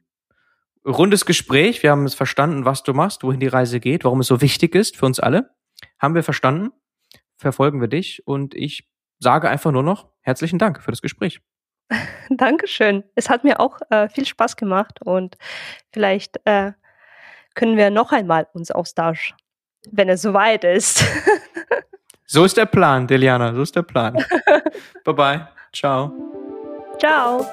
[0.86, 1.84] rundes Gespräch.
[1.84, 4.76] Wir haben es verstanden, was du machst, wohin die Reise geht, warum es so wichtig
[4.76, 5.50] ist für uns alle.
[6.00, 6.72] Haben wir verstanden.
[7.38, 8.90] Verfolgen wir dich und ich
[9.20, 11.42] sage einfach nur noch herzlichen Dank für das Gespräch.
[12.30, 13.04] Dankeschön.
[13.16, 15.38] Es hat mir auch äh, viel Spaß gemacht und
[15.92, 16.72] vielleicht äh,
[17.56, 19.36] können wir noch einmal uns austauschen,
[19.92, 21.04] wenn es soweit ist.
[22.28, 24.14] So ist der Plan, Deliana, so ist der Plan.
[25.04, 25.48] bye bye.
[25.72, 26.12] Ciao.
[27.00, 27.46] Ciao.